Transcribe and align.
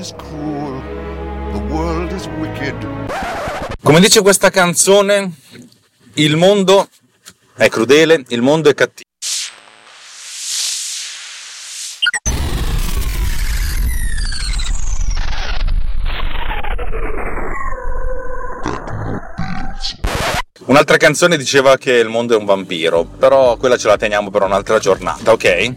is 0.00 0.14
cruel. 0.16 0.80
The 1.52 1.58
world 1.72 2.10
is 2.12 2.26
wicked. 2.38 2.74
Come 3.82 4.00
dice 4.00 4.22
questa 4.22 4.50
canzone, 4.50 5.32
il 6.14 6.36
mondo 6.36 6.88
è 7.54 7.68
crudele, 7.68 8.24
il 8.28 8.40
mondo 8.40 8.70
è 8.70 8.74
cattivo. 8.74 9.08
Un'altra 20.64 20.96
canzone 20.96 21.36
diceva 21.36 21.76
che 21.76 21.92
il 21.92 22.08
mondo 22.08 22.34
è 22.34 22.38
un 22.38 22.44
vampiro, 22.44 23.04
però 23.04 23.56
quella 23.56 23.76
ce 23.76 23.88
la 23.88 23.96
teniamo 23.96 24.30
per 24.30 24.42
un'altra 24.42 24.78
giornata, 24.78 25.32
ok? 25.32 25.74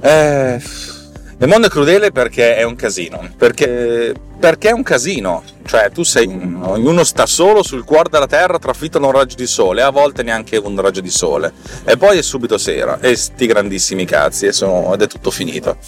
Eh, 0.00 0.62
il 1.40 1.48
mondo 1.48 1.68
è 1.68 1.70
crudele 1.70 2.12
perché 2.12 2.54
è 2.54 2.64
un 2.64 2.76
casino, 2.76 3.26
perché, 3.34 4.12
perché 4.38 4.68
è 4.68 4.72
un 4.72 4.82
casino, 4.82 5.42
cioè 5.64 5.90
tu 5.90 6.02
sei, 6.02 6.26
ognuno 6.26 7.02
sta 7.02 7.24
solo 7.24 7.62
sul 7.62 7.82
cuore 7.84 8.10
della 8.10 8.26
terra 8.26 8.58
trafitto 8.58 8.98
da 8.98 9.06
un 9.06 9.12
raggio 9.12 9.36
di 9.36 9.46
sole, 9.46 9.80
a 9.80 9.88
volte 9.88 10.22
neanche 10.22 10.58
un 10.58 10.78
raggio 10.78 11.00
di 11.00 11.08
sole, 11.08 11.54
e 11.86 11.96
poi 11.96 12.18
è 12.18 12.22
subito 12.22 12.58
sera, 12.58 12.98
e 13.00 13.16
sti 13.16 13.46
grandissimi 13.46 14.04
cazzi, 14.04 14.52
sono, 14.52 14.92
ed 14.92 15.00
è 15.00 15.06
tutto 15.06 15.30
finito. 15.30 15.78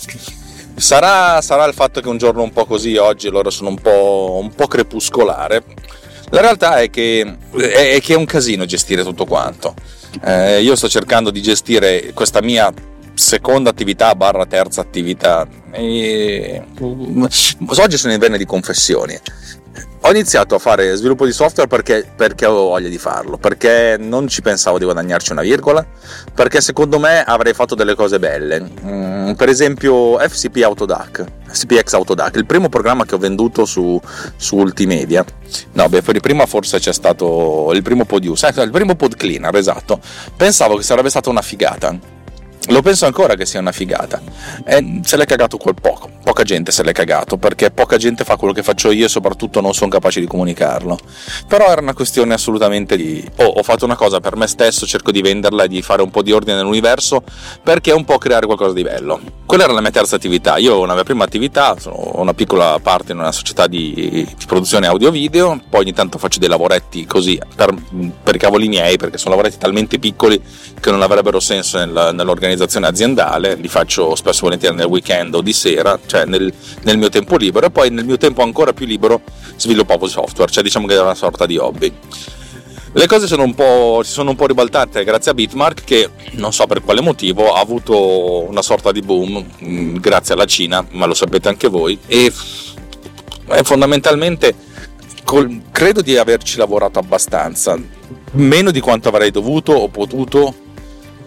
Sarà, 0.74 1.42
sarà, 1.42 1.66
il 1.66 1.74
fatto 1.74 2.00
che 2.00 2.08
un 2.08 2.16
giorno 2.16 2.42
un 2.42 2.50
po' 2.50 2.64
così 2.64 2.96
oggi 2.96 3.28
loro 3.28 3.50
sono 3.50 3.68
un 3.68 3.78
po', 3.78 4.38
un 4.40 4.54
po 4.54 4.66
crepuscolare, 4.66 5.64
la 6.30 6.40
realtà 6.40 6.80
è 6.80 6.88
che, 6.88 7.36
è, 7.58 8.00
che, 8.00 8.14
è 8.14 8.16
un 8.16 8.24
casino 8.24 8.64
gestire 8.64 9.02
tutto 9.02 9.26
quanto. 9.26 9.74
Eh, 10.24 10.62
io 10.62 10.74
sto 10.76 10.88
cercando 10.88 11.30
di 11.30 11.42
gestire 11.42 12.12
questa 12.14 12.40
mia 12.40 12.72
seconda 13.14 13.70
attività 13.70 14.14
barra 14.14 14.46
terza 14.46 14.80
attività 14.80 15.46
e 15.70 16.62
oggi 16.80 17.96
sono 17.96 18.12
in 18.12 18.18
venne 18.18 18.38
di 18.38 18.46
confessioni 18.46 19.18
ho 20.04 20.10
iniziato 20.10 20.56
a 20.56 20.58
fare 20.58 20.96
sviluppo 20.96 21.24
di 21.24 21.32
software 21.32 21.68
perché, 21.68 22.04
perché, 22.16 22.44
avevo 22.44 22.64
voglia 22.64 22.88
di 22.88 22.98
farlo, 22.98 23.38
perché 23.38 23.96
non 23.98 24.26
ci 24.26 24.42
pensavo 24.42 24.76
di 24.78 24.84
guadagnarci 24.84 25.30
una 25.30 25.42
virgola, 25.42 25.86
perché 26.34 26.60
secondo 26.60 26.98
me 26.98 27.22
avrei 27.22 27.54
fatto 27.54 27.76
delle 27.76 27.94
cose 27.94 28.18
belle. 28.18 28.68
Mm, 28.84 29.32
per 29.32 29.48
esempio 29.48 30.18
FCP 30.18 30.60
Autodac, 30.64 31.24
FCPX 31.46 31.92
Autodac, 31.92 32.34
il 32.34 32.46
primo 32.46 32.68
programma 32.68 33.04
che 33.04 33.14
ho 33.14 33.18
venduto 33.18 33.64
su, 33.64 34.00
su 34.34 34.56
Ultimedia. 34.56 35.24
No, 35.72 35.88
beh, 35.88 36.02
poi 36.02 36.18
prima 36.20 36.46
forse 36.46 36.80
c'è 36.80 36.92
stato 36.92 37.70
il 37.72 37.82
primo 37.82 38.04
Podius, 38.04 38.42
eh, 38.42 38.62
il 38.62 38.70
primo 38.70 38.96
Pod 38.96 39.14
Cleaner, 39.14 39.54
esatto. 39.54 40.00
Pensavo 40.36 40.76
che 40.76 40.82
sarebbe 40.82 41.10
stata 41.10 41.30
una 41.30 41.42
figata 41.42 41.96
lo 42.68 42.80
penso 42.80 43.06
ancora 43.06 43.34
che 43.34 43.44
sia 43.44 43.58
una 43.58 43.72
figata. 43.72 44.20
E 44.64 45.00
se 45.02 45.16
l'è 45.16 45.24
cagato 45.24 45.56
quel 45.56 45.74
poco. 45.80 46.10
Poca 46.22 46.44
gente 46.44 46.70
se 46.70 46.84
l'è 46.84 46.92
cagato 46.92 47.36
perché 47.36 47.72
poca 47.72 47.96
gente 47.96 48.22
fa 48.22 48.36
quello 48.36 48.52
che 48.52 48.62
faccio 48.62 48.92
io 48.92 49.06
e 49.06 49.08
soprattutto 49.08 49.60
non 49.60 49.74
sono 49.74 49.90
capace 49.90 50.20
di 50.20 50.26
comunicarlo. 50.26 50.96
Però 51.48 51.66
era 51.68 51.80
una 51.80 51.94
questione 51.94 52.34
assolutamente 52.34 52.96
di 52.96 53.28
oh, 53.36 53.44
ho 53.44 53.62
fatto 53.64 53.84
una 53.84 53.96
cosa 53.96 54.20
per 54.20 54.36
me 54.36 54.46
stesso, 54.46 54.86
cerco 54.86 55.10
di 55.10 55.20
venderla 55.20 55.64
e 55.64 55.68
di 55.68 55.82
fare 55.82 56.02
un 56.02 56.10
po' 56.10 56.22
di 56.22 56.30
ordine 56.30 56.56
nell'universo 56.56 57.24
perché 57.62 57.90
un 57.90 58.04
po' 58.04 58.18
creare 58.18 58.46
qualcosa 58.46 58.72
di 58.72 58.82
bello. 58.82 59.20
Quella 59.44 59.64
era 59.64 59.72
la 59.72 59.80
mia 59.80 59.90
terza 59.90 60.14
attività. 60.14 60.56
Io 60.58 60.74
ho 60.74 60.82
una 60.82 60.94
mia 60.94 61.02
prima 61.02 61.24
attività, 61.24 61.76
ho 61.84 62.20
una 62.20 62.34
piccola 62.34 62.78
parte 62.80 63.10
in 63.10 63.18
una 63.18 63.32
società 63.32 63.66
di, 63.66 63.92
di 63.92 64.46
produzione 64.46 64.86
audio-video, 64.86 65.60
poi 65.68 65.80
ogni 65.80 65.92
tanto 65.92 66.18
faccio 66.18 66.38
dei 66.38 66.48
lavoretti 66.48 67.06
così 67.06 67.38
per, 67.56 67.74
per 68.22 68.36
i 68.36 68.38
cavoli 68.38 68.68
miei 68.68 68.96
perché 68.96 69.18
sono 69.18 69.34
lavoretti 69.34 69.58
talmente 69.58 69.98
piccoli 69.98 70.40
che 70.80 70.90
non 70.90 71.02
avrebbero 71.02 71.40
senso 71.40 71.78
nel, 71.78 72.10
nell'organizzazione 72.14 72.51
organizzazione 72.52 72.86
aziendale, 72.86 73.54
li 73.54 73.68
faccio 73.68 74.14
spesso 74.14 74.42
volentieri 74.42 74.76
nel 74.76 74.86
weekend 74.86 75.34
o 75.34 75.40
di 75.40 75.52
sera, 75.52 75.98
cioè 76.06 76.24
nel, 76.24 76.52
nel, 76.82 76.98
mio 76.98 77.08
tempo 77.08 77.36
libero, 77.36 77.66
e 77.66 77.70
poi 77.70 77.90
nel 77.90 78.04
mio 78.04 78.16
tempo 78.16 78.42
ancora 78.42 78.72
più 78.72 78.86
libero 78.86 79.22
sviluppavo 79.56 80.06
software, 80.06 80.50
cioè 80.50 80.62
diciamo 80.62 80.86
che 80.86 80.94
era 80.94 81.02
una 81.02 81.14
sorta 81.14 81.46
di 81.46 81.56
hobby. 81.56 81.92
Le 82.94 83.06
cose 83.06 83.26
sono 83.26 83.46
si 84.02 84.10
sono 84.12 84.30
un 84.30 84.36
po' 84.36 84.46
ribaltate 84.46 85.02
grazie 85.02 85.30
a 85.30 85.34
Bitmark 85.34 85.82
che 85.82 86.10
non 86.32 86.52
so 86.52 86.66
per 86.66 86.82
quale 86.82 87.00
motivo 87.00 87.54
ha 87.54 87.60
avuto 87.60 88.46
una 88.46 88.60
sorta 88.60 88.92
di 88.92 89.00
boom 89.00 89.42
mm, 89.64 89.96
grazie 89.96 90.34
alla 90.34 90.44
Cina, 90.44 90.84
ma 90.90 91.06
lo 91.06 91.14
sapete 91.14 91.48
anche 91.48 91.68
voi, 91.68 91.98
e 92.06 92.30
fondamentalmente 93.62 94.54
credo 95.70 96.02
di 96.02 96.16
averci 96.18 96.58
lavorato 96.58 96.98
abbastanza, 96.98 97.78
meno 98.32 98.70
di 98.70 98.80
quanto 98.80 99.08
avrei 99.08 99.30
dovuto 99.30 99.72
o 99.72 99.88
potuto 99.88 100.61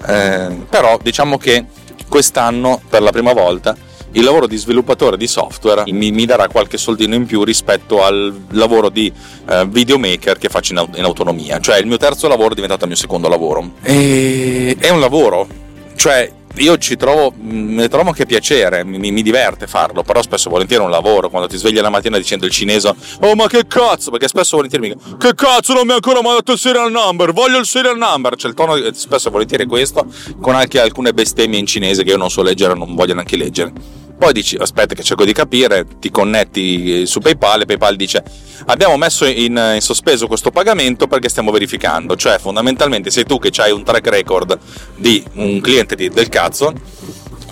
eh, 0.05 0.65
però 0.69 0.97
diciamo 1.01 1.37
che 1.37 1.65
quest'anno 2.07 2.81
per 2.89 3.01
la 3.01 3.11
prima 3.11 3.33
volta 3.33 3.75
il 4.15 4.23
lavoro 4.23 4.47
di 4.47 4.55
sviluppatore 4.55 5.17
di 5.17 5.27
software 5.27 5.83
mi, 5.91 6.11
mi 6.11 6.25
darà 6.25 6.47
qualche 6.47 6.77
soldino 6.77 7.15
in 7.15 7.25
più 7.25 7.43
rispetto 7.43 8.03
al 8.03 8.45
lavoro 8.51 8.89
di 8.89 9.11
uh, 9.49 9.67
videomaker 9.67 10.37
che 10.37 10.47
faccio 10.47 10.73
in, 10.73 10.87
in, 10.95 11.03
autonomia. 11.03 11.59
Cioè 11.59 11.77
il 11.77 11.85
mio 11.85 11.97
terzo 11.97 12.27
lavoro 12.27 12.51
è 12.51 12.55
diventato 12.55 12.83
il 12.83 12.91
mio 12.91 12.97
secondo 12.97 13.27
lavoro. 13.27 13.73
E 13.81 14.77
è 14.79 14.89
un 14.89 15.01
lavoro, 15.01 15.47
cioè 15.95 16.31
io 16.57 16.77
ci 16.77 16.95
trovo, 16.95 17.33
mm, 17.35 17.75
ne 17.75 17.87
trovo 17.87 18.09
anche 18.09 18.25
piacere, 18.25 18.83
mi, 18.83 19.11
mi, 19.11 19.21
diverte 19.21 19.67
farlo, 19.67 20.03
però 20.03 20.21
spesso 20.21 20.49
volentieri 20.49 20.81
è 20.81 20.85
un 20.85 20.91
lavoro, 20.91 21.29
quando 21.29 21.47
ti 21.47 21.57
svegli 21.57 21.79
la 21.79 21.89
mattina 21.89 22.17
dicendo 22.17 22.45
il 22.45 22.51
cinese, 22.51 22.93
oh 23.21 23.35
ma 23.35 23.47
che 23.47 23.67
cazzo, 23.67 24.11
perché 24.11 24.27
spesso 24.27 24.55
volentieri 24.55 24.87
mi 24.87 24.93
dicono, 24.93 25.17
che 25.17 25.33
cazzo 25.33 25.73
non 25.73 25.85
mi 25.85 25.91
ha 25.91 25.95
ancora 25.95 26.21
mandato 26.21 26.51
il 26.53 26.57
serial 26.57 26.91
number, 26.91 27.33
voglio 27.33 27.57
il 27.57 27.65
serial 27.65 27.97
number, 27.97 28.35
cioè 28.35 28.49
il 28.49 28.55
tono 28.55 28.75
spesso 28.93 29.27
e 29.27 29.31
volentieri 29.31 29.63
è 29.63 29.67
questo, 29.67 30.05
con 30.39 30.55
anche 30.55 30.79
alcune 30.79 31.13
bestemmie 31.13 31.59
in 31.59 31.65
cinese 31.65 32.03
che 32.03 32.11
io 32.11 32.17
non 32.17 32.29
so 32.29 32.41
leggere 32.41 32.73
non 32.73 32.95
voglio 32.95 33.13
neanche 33.13 33.37
leggere 33.37 34.03
poi 34.17 34.33
dici, 34.33 34.55
aspetta 34.55 34.95
che 34.95 35.03
cerco 35.03 35.25
di 35.25 35.33
capire, 35.33 35.85
ti 35.99 36.09
connetti 36.09 37.05
su 37.05 37.19
PayPal 37.19 37.61
e 37.61 37.65
PayPal 37.65 37.95
dice 37.95 38.23
abbiamo 38.67 38.97
messo 38.97 39.25
in, 39.25 39.73
in 39.75 39.81
sospeso 39.81 40.27
questo 40.27 40.51
pagamento 40.51 41.07
perché 41.07 41.29
stiamo 41.29 41.51
verificando, 41.51 42.15
cioè 42.15 42.39
fondamentalmente 42.39 43.11
sei 43.11 43.25
tu 43.25 43.39
che 43.39 43.51
hai 43.61 43.71
un 43.71 43.83
track 43.83 44.07
record 44.07 44.57
di 44.95 45.23
un 45.33 45.59
cliente 45.61 45.95
di, 45.95 46.09
del 46.09 46.29
cazzo, 46.29 46.73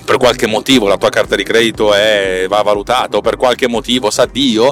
per 0.05 0.17
qualche 0.17 0.47
motivo 0.47 0.87
la 0.87 0.97
tua 0.97 1.09
carta 1.09 1.35
di 1.35 1.43
credito 1.43 1.93
è, 1.93 2.45
va 2.47 2.61
valutata 2.61 3.17
o 3.17 3.21
per 3.21 3.37
qualche 3.37 3.67
motivo 3.67 4.09
sa 4.09 4.25
Dio, 4.25 4.71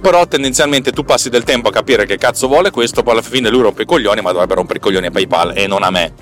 però 0.00 0.26
tendenzialmente 0.26 0.92
tu 0.92 1.04
passi 1.04 1.30
del 1.30 1.44
tempo 1.44 1.68
a 1.68 1.72
capire 1.72 2.04
che 2.04 2.18
cazzo 2.18 2.46
vuole 2.46 2.70
questo, 2.70 3.02
poi 3.02 3.12
alla 3.12 3.22
fine 3.22 3.48
lui 3.48 3.62
rompe 3.62 3.82
i 3.82 3.86
coglioni, 3.86 4.20
ma 4.20 4.32
dovrebbe 4.32 4.54
rompere 4.54 4.78
i 4.78 4.82
coglioni 4.82 5.06
a 5.06 5.10
PayPal 5.10 5.56
e 5.56 5.66
non 5.66 5.82
a 5.82 5.90
me 5.90 6.12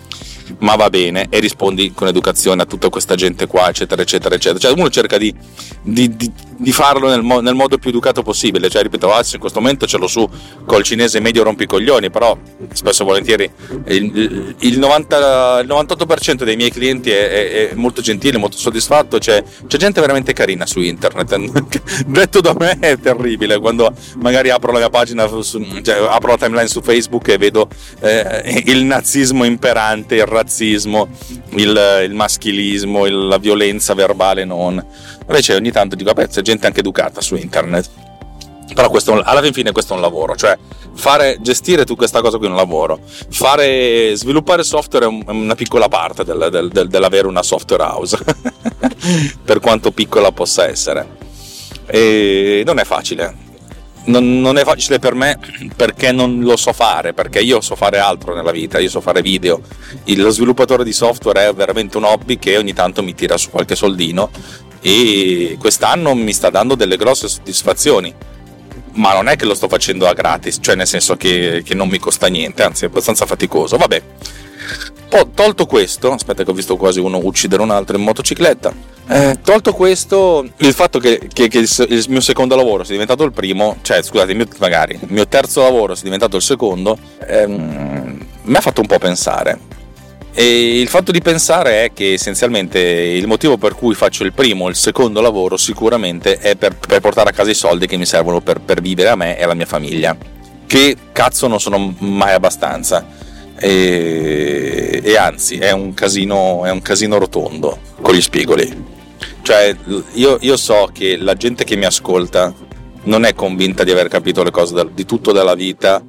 ma 0.58 0.76
va 0.76 0.90
bene 0.90 1.26
e 1.30 1.40
rispondi 1.40 1.92
con 1.94 2.08
educazione 2.08 2.62
a 2.62 2.66
tutta 2.66 2.88
questa 2.88 3.14
gente 3.14 3.46
qua, 3.46 3.68
eccetera, 3.68 4.02
eccetera, 4.02 4.34
eccetera. 4.34 4.58
Cioè 4.58 4.78
uno 4.78 4.90
cerca 4.90 5.18
di, 5.18 5.34
di, 5.82 6.14
di, 6.16 6.30
di 6.56 6.72
farlo 6.72 7.08
nel, 7.08 7.22
mo, 7.22 7.40
nel, 7.40 7.54
modo 7.54 7.78
più 7.78 7.90
educato 7.90 8.22
possibile, 8.22 8.68
cioè 8.68 8.82
ripeto, 8.82 9.12
adesso 9.12 9.34
in 9.34 9.40
questo 9.40 9.60
momento 9.60 9.86
ce 9.86 9.96
l'ho 9.96 10.06
su 10.06 10.28
col 10.66 10.82
cinese 10.82 11.20
medio 11.20 11.42
rompicoglioni, 11.42 12.10
però 12.10 12.36
spesso 12.72 13.02
e 13.02 13.04
volentieri 13.06 13.50
il, 13.86 14.54
il, 14.58 14.78
90, 14.78 15.60
il 15.60 15.66
98% 15.66 16.44
dei 16.44 16.56
miei 16.56 16.70
clienti 16.70 17.10
è, 17.10 17.28
è, 17.30 17.70
è, 17.70 17.74
molto 17.74 18.02
gentile, 18.02 18.38
molto 18.38 18.56
soddisfatto, 18.56 19.18
c'è, 19.18 19.42
c'è 19.66 19.78
gente 19.78 20.00
veramente 20.00 20.32
carina 20.32 20.66
su 20.66 20.80
internet. 20.80 21.38
Detto 22.06 22.40
da 22.40 22.54
me 22.58 22.78
è 22.78 22.98
terribile 22.98 23.58
quando 23.58 23.92
magari 24.16 24.50
apro 24.50 24.72
la 24.72 24.78
mia 24.78 24.90
pagina, 24.90 25.26
su, 25.26 25.64
cioè, 25.82 26.06
apro 26.08 26.32
la 26.32 26.36
timeline 26.36 26.68
su 26.68 26.80
Facebook 26.82 27.28
e 27.28 27.38
vedo 27.38 27.68
eh, 28.00 28.62
il 28.66 28.84
nazismo 28.84 29.44
imperante, 29.44 30.16
il 30.16 30.26
razzismo, 30.40 31.08
il, 31.50 32.02
il 32.04 32.14
maschilismo, 32.14 33.06
il, 33.06 33.26
la 33.28 33.38
violenza 33.38 33.94
verbale 33.94 34.44
non. 34.44 34.84
Invece 35.26 35.54
ogni 35.54 35.70
tanto 35.70 35.96
dico, 35.96 36.12
vabbè, 36.12 36.28
c'è 36.28 36.42
gente 36.42 36.66
anche 36.66 36.80
educata 36.80 37.20
su 37.20 37.36
internet. 37.36 37.88
Però 38.74 38.88
questo, 38.88 39.20
alla 39.20 39.42
fine 39.42 39.72
questo 39.72 39.94
è 39.94 39.96
un 39.96 40.02
lavoro, 40.02 40.36
cioè 40.36 40.56
fare, 40.94 41.38
gestire 41.40 41.84
tu 41.84 41.96
questa 41.96 42.20
cosa 42.20 42.38
qui 42.38 42.46
è 42.46 42.50
un 42.50 42.56
lavoro. 42.56 43.00
Fare, 43.30 44.14
sviluppare 44.14 44.62
software 44.62 45.06
è 45.06 45.30
una 45.30 45.54
piccola 45.54 45.88
parte 45.88 46.24
del, 46.24 46.48
del, 46.50 46.68
del, 46.68 46.88
dell'avere 46.88 47.26
una 47.26 47.42
software 47.42 47.82
house, 47.82 48.18
per 49.44 49.58
quanto 49.60 49.90
piccola 49.90 50.30
possa 50.30 50.68
essere. 50.68 51.18
E 51.86 52.62
non 52.64 52.78
è 52.78 52.84
facile, 52.84 53.34
non, 54.04 54.40
non, 54.40 54.58
è 54.58 54.64
facile 54.64 54.98
per 54.98 55.14
me 55.14 55.38
perché 55.76 56.12
non 56.12 56.40
lo 56.40 56.56
so 56.56 56.72
fare, 56.72 57.12
perché 57.12 57.40
io 57.40 57.60
so 57.60 57.76
fare 57.76 57.98
altro 57.98 58.34
nella 58.34 58.50
vita, 58.50 58.78
io 58.78 58.88
so 58.88 59.00
fare 59.00 59.22
video. 59.22 59.60
Lo 60.04 60.30
sviluppatore 60.30 60.84
di 60.84 60.92
software 60.92 61.48
è 61.48 61.54
veramente 61.54 61.96
un 61.96 62.04
hobby 62.04 62.38
che 62.38 62.56
ogni 62.56 62.72
tanto 62.72 63.02
mi 63.02 63.14
tira 63.14 63.36
su 63.36 63.50
qualche 63.50 63.76
soldino 63.76 64.30
e 64.80 65.56
quest'anno 65.58 66.14
mi 66.14 66.32
sta 66.32 66.50
dando 66.50 66.74
delle 66.74 66.96
grosse 66.96 67.28
soddisfazioni. 67.28 68.14
Ma 68.92 69.12
non 69.14 69.28
è 69.28 69.36
che 69.36 69.44
lo 69.44 69.54
sto 69.54 69.68
facendo 69.68 70.08
a 70.08 70.14
gratis, 70.14 70.58
cioè 70.60 70.74
nel 70.74 70.86
senso 70.86 71.16
che, 71.16 71.62
che 71.64 71.74
non 71.74 71.88
mi 71.88 71.98
costa 71.98 72.26
niente, 72.26 72.64
anzi 72.64 72.84
è 72.84 72.88
abbastanza 72.88 73.24
faticoso. 73.24 73.76
Vabbè, 73.76 74.02
tolto 75.34 75.66
questo, 75.66 76.12
aspetta 76.12 76.44
che 76.44 76.50
ho 76.50 76.54
visto 76.54 76.76
quasi 76.76 77.00
uno 77.00 77.18
uccidere 77.22 77.62
un 77.62 77.70
altro 77.70 77.96
in 77.96 78.02
motocicletta, 78.02 78.72
eh, 79.12 79.38
tolto 79.42 79.72
questo, 79.72 80.48
il 80.58 80.72
fatto 80.72 81.00
che, 81.00 81.28
che, 81.32 81.48
che, 81.48 81.58
il 81.58 82.04
mio 82.08 82.20
secondo 82.20 82.54
lavoro 82.54 82.84
sia 82.84 82.92
diventato 82.92 83.24
il 83.24 83.32
primo, 83.32 83.78
cioè 83.82 84.02
scusate, 84.02 84.34
mio, 84.34 84.46
magari 84.58 84.94
il 85.00 85.08
mio 85.08 85.26
terzo 85.26 85.62
lavoro 85.62 85.94
sia 85.94 86.04
diventato 86.04 86.36
il 86.36 86.42
secondo, 86.42 86.96
ehm, 87.26 88.26
mi 88.42 88.54
ha 88.54 88.60
fatto 88.60 88.80
un 88.80 88.86
po' 88.86 88.98
pensare. 88.98 89.58
E 90.32 90.80
il 90.80 90.86
fatto 90.86 91.10
di 91.10 91.20
pensare 91.20 91.86
è 91.86 91.92
che 91.92 92.12
essenzialmente 92.12 92.78
il 92.78 93.26
motivo 93.26 93.58
per 93.58 93.74
cui 93.74 93.96
faccio 93.96 94.22
il 94.22 94.32
primo 94.32 94.66
o 94.66 94.68
il 94.68 94.76
secondo 94.76 95.20
lavoro 95.20 95.56
sicuramente 95.56 96.38
è 96.38 96.54
per, 96.54 96.76
per, 96.76 97.00
portare 97.00 97.30
a 97.30 97.32
casa 97.32 97.50
i 97.50 97.54
soldi 97.54 97.88
che 97.88 97.96
mi 97.96 98.06
servono 98.06 98.40
per, 98.40 98.60
per 98.60 98.80
vivere 98.80 99.08
a 99.08 99.16
me 99.16 99.36
e 99.36 99.42
alla 99.42 99.54
mia 99.54 99.66
famiglia, 99.66 100.16
che 100.66 100.96
cazzo 101.10 101.48
non 101.48 101.58
sono 101.58 101.96
mai 101.98 102.32
abbastanza. 102.32 103.04
E, 103.60 105.00
e, 105.02 105.16
anzi 105.16 105.58
è 105.58 105.70
un, 105.70 105.92
casino, 105.92 106.64
è 106.64 106.70
un 106.70 106.80
casino 106.80 107.18
rotondo 107.18 107.78
con 108.00 108.14
gli 108.14 108.20
spigoli. 108.20 108.88
Cioè, 109.42 109.76
io, 110.14 110.38
io, 110.40 110.56
so 110.56 110.88
che 110.92 111.16
la 111.16 111.34
gente 111.34 111.64
che 111.64 111.76
mi 111.76 111.84
ascolta 111.84 112.54
non 113.02 113.24
è 113.24 113.34
convinta 113.34 113.84
di 113.84 113.90
aver 113.90 114.08
capito 114.08 114.42
le 114.42 114.50
cose 114.50 114.88
di 114.92 115.04
tutto 115.04 115.32
della 115.32 115.54
vita 115.54 116.02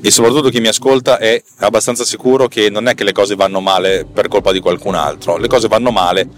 e 0.00 0.10
soprattutto 0.10 0.48
chi 0.48 0.60
mi 0.60 0.68
ascolta 0.68 1.18
è 1.18 1.40
abbastanza 1.58 2.04
sicuro 2.04 2.48
che 2.48 2.70
non 2.70 2.88
è 2.88 2.94
che 2.94 3.04
le 3.04 3.12
cose 3.12 3.36
vanno 3.36 3.60
male 3.60 4.04
per 4.10 4.28
colpa 4.28 4.50
di 4.50 4.60
qualcun 4.60 4.94
altro, 4.94 5.36
le 5.36 5.46
cose 5.46 5.68
vanno 5.68 5.90
male 5.90 6.28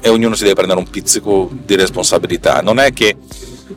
e 0.00 0.10
ognuno 0.10 0.34
si 0.34 0.42
deve 0.42 0.54
prendere 0.54 0.78
un 0.78 0.88
pizzico 0.88 1.48
di 1.50 1.76
responsabilità. 1.76 2.60
Non 2.60 2.78
è 2.78 2.92
che, 2.92 3.16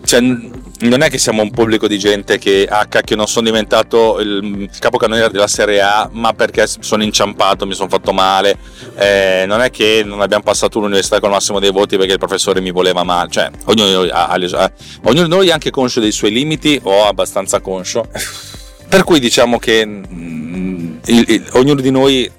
cioè, 0.03 0.19
non 0.21 1.01
è 1.01 1.09
che 1.09 1.17
siamo 1.17 1.41
un 1.41 1.51
pubblico 1.51 1.87
di 1.87 1.97
gente 1.97 2.37
che, 2.37 2.67
ah 2.69 2.85
cacchio, 2.87 3.15
non 3.15 3.27
sono 3.27 3.45
diventato 3.45 4.19
il 4.19 4.69
capocannoniere 4.79 5.31
della 5.31 5.47
Serie 5.47 5.81
A, 5.81 6.09
ma 6.11 6.33
perché 6.33 6.65
sono 6.67 7.03
inciampato, 7.03 7.65
mi 7.65 7.73
sono 7.73 7.87
fatto 7.87 8.11
male. 8.11 8.57
Eh, 8.97 9.45
non 9.47 9.61
è 9.61 9.69
che 9.69 10.03
non 10.05 10.21
abbiamo 10.21 10.43
passato 10.43 10.79
l'università 10.79 11.19
con 11.19 11.29
il 11.29 11.35
massimo 11.35 11.59
dei 11.59 11.71
voti 11.71 11.97
perché 11.97 12.13
il 12.13 12.19
professore 12.19 12.59
mi 12.59 12.71
voleva 12.71 13.03
male. 13.03 13.29
Cioè, 13.29 13.49
ognuno, 13.65 14.01
ha, 14.11 14.27
ha, 14.27 14.71
ognuno 15.03 15.23
di 15.23 15.29
noi 15.29 15.47
è 15.47 15.51
anche 15.51 15.71
conscio 15.71 15.99
dei 15.99 16.11
suoi 16.11 16.31
limiti 16.31 16.79
o 16.83 17.05
abbastanza 17.05 17.59
conscio. 17.61 18.07
Per 18.89 19.03
cui 19.03 19.19
diciamo 19.19 19.59
che 19.59 19.85
mm, 19.85 20.97
il, 21.05 21.25
il, 21.27 21.47
ognuno 21.53 21.81
di 21.81 21.91
noi 21.91 22.23
eh, 22.23 22.31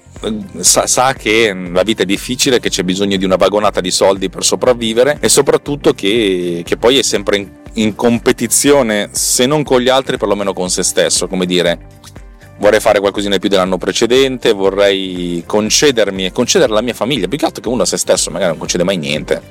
sa, 0.59 0.87
sa, 0.87 1.13
che 1.13 1.53
la 1.53 1.83
vita 1.83 2.03
è 2.03 2.05
difficile, 2.05 2.59
che 2.59 2.69
c'è 2.69 2.83
bisogno 2.83 3.17
di 3.17 3.25
una 3.25 3.35
vagonata 3.35 3.81
di 3.81 3.91
soldi 3.91 4.29
per 4.29 4.43
sopravvivere 4.43 5.17
e 5.19 5.29
soprattutto 5.29 5.93
che, 5.93 6.61
che 6.65 6.77
poi 6.77 6.97
è 6.97 7.03
sempre 7.03 7.37
in, 7.37 7.49
in, 7.73 7.95
competizione, 7.95 9.09
se 9.11 9.45
non 9.45 9.63
con 9.63 9.79
gli 9.79 9.89
altri, 9.89 10.17
perlomeno 10.17 10.53
con 10.53 10.69
se 10.69 10.83
stesso, 10.83 11.27
come 11.27 11.45
dire. 11.45 11.97
Vorrei 12.59 12.81
fare 12.81 12.99
qualcosina 12.99 13.35
di 13.35 13.39
più 13.39 13.47
dell'anno 13.47 13.77
precedente, 13.77 14.51
vorrei 14.51 15.43
concedermi 15.45 16.25
e 16.25 16.31
concedere 16.33 16.71
alla 16.71 16.81
mia 16.81 16.93
famiglia, 16.93 17.27
più 17.29 17.37
che 17.37 17.45
altro 17.45 17.61
che 17.61 17.69
uno 17.69 17.83
a 17.83 17.85
se 17.85 17.95
stesso 17.95 18.31
magari 18.31 18.49
non 18.49 18.59
concede 18.59 18.83
mai 18.83 18.97
niente. 18.97 19.41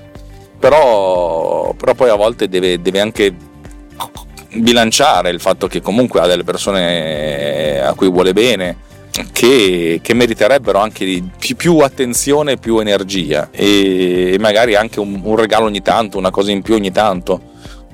Però, 0.58 1.72
però 1.72 1.94
poi 1.94 2.10
a 2.10 2.16
volte 2.16 2.48
deve, 2.48 2.82
deve 2.82 3.00
anche 3.00 3.34
bilanciare 4.52 5.30
il 5.30 5.40
fatto 5.40 5.68
che 5.68 5.80
comunque 5.80 6.20
ha 6.20 6.26
delle 6.26 6.44
persone 6.44 7.80
a 7.80 7.94
cui 7.94 8.10
vuole 8.10 8.34
bene, 8.34 8.76
che, 9.32 10.00
che, 10.02 10.14
meriterebbero 10.14 10.78
anche 10.78 11.22
più, 11.38 11.56
più, 11.56 11.78
attenzione 11.78 12.52
e 12.52 12.56
più 12.56 12.78
energia 12.78 13.48
e 13.50 14.36
magari 14.38 14.74
anche 14.74 15.00
un, 15.00 15.20
un, 15.22 15.36
regalo 15.36 15.66
ogni 15.66 15.82
tanto, 15.82 16.18
una 16.18 16.30
cosa 16.30 16.50
in 16.50 16.62
più 16.62 16.74
ogni 16.74 16.90
tanto, 16.92 17.40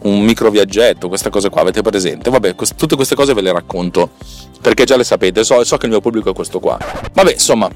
un 0.03 0.23
micro 0.23 0.51
viaggetto, 0.51 1.09
queste 1.09 1.31
cose 1.31 1.49
qua 1.49 1.63
avete 1.63 1.83
presente? 1.83 2.31
Vabbè, 2.31 2.55
quest- 2.55 2.77
tutte 2.77 2.97
queste 2.97 3.15
cose 3.15 3.35
ve 3.35 3.43
le 3.43 3.53
racconto 3.53 4.11
perché 4.61 4.85
già 4.85 4.97
le 4.97 5.05
sapete, 5.05 5.45
so, 5.45 5.63
so 5.65 5.77
che 5.77 5.87
il 5.87 5.93
mio 5.93 6.01
pubblico 6.01 6.31
è 6.31 6.35
questo 6.35 6.59
qua. 6.59 6.79
Vabbè, 7.13 7.33
insomma, 7.33 7.71